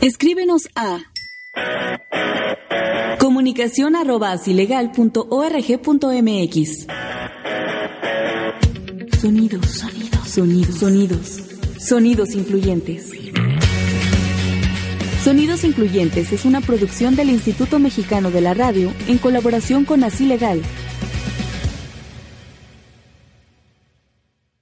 Escríbenos 0.01 0.63
a 0.75 0.97
comunicación 3.19 3.95
arroba 3.95 4.33
mx. 4.33 4.47
Sonidos, 9.21 9.67
sonidos, 9.67 10.27
sonidos, 10.27 10.75
sonidos, 10.75 11.39
sonidos 11.77 12.31
influyentes. 12.31 13.11
Sonidos 15.23 15.63
Incluyentes 15.63 16.33
es 16.33 16.45
una 16.45 16.61
producción 16.61 17.15
del 17.15 17.29
Instituto 17.29 17.77
Mexicano 17.77 18.31
de 18.31 18.41
la 18.41 18.55
Radio 18.55 18.91
en 19.07 19.19
colaboración 19.19 19.85
con 19.85 20.03
Así 20.03 20.25
Legal 20.25 20.63